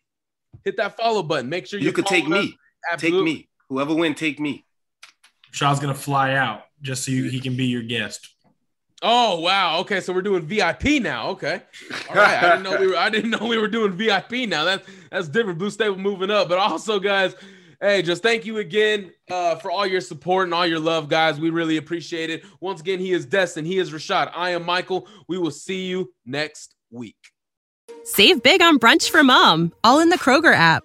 [0.64, 1.48] hit that follow button.
[1.48, 2.44] Make sure You you could take following us.
[2.46, 2.50] me.
[2.50, 3.32] Take Absolutely.
[3.32, 3.48] me.
[3.70, 4.64] Whoever win, take me.
[5.52, 8.35] Shaw's gonna fly out just so you, he can be your guest.
[9.02, 9.80] Oh wow.
[9.80, 11.30] Okay, so we're doing VIP now.
[11.30, 11.60] Okay.
[12.08, 12.42] All right.
[12.42, 12.96] I didn't know we were.
[12.96, 14.64] I didn't know we were doing VIP now.
[14.64, 15.58] That's that's different.
[15.58, 17.34] Blue Stable moving up, but also, guys,
[17.80, 21.38] hey, just thank you again uh, for all your support and all your love, guys.
[21.38, 22.42] We really appreciate it.
[22.60, 23.66] Once again, he is Destin.
[23.66, 24.32] He is Rashad.
[24.34, 25.06] I am Michael.
[25.28, 27.16] We will see you next week.
[28.04, 30.84] Save big on brunch for mom, all in the Kroger app.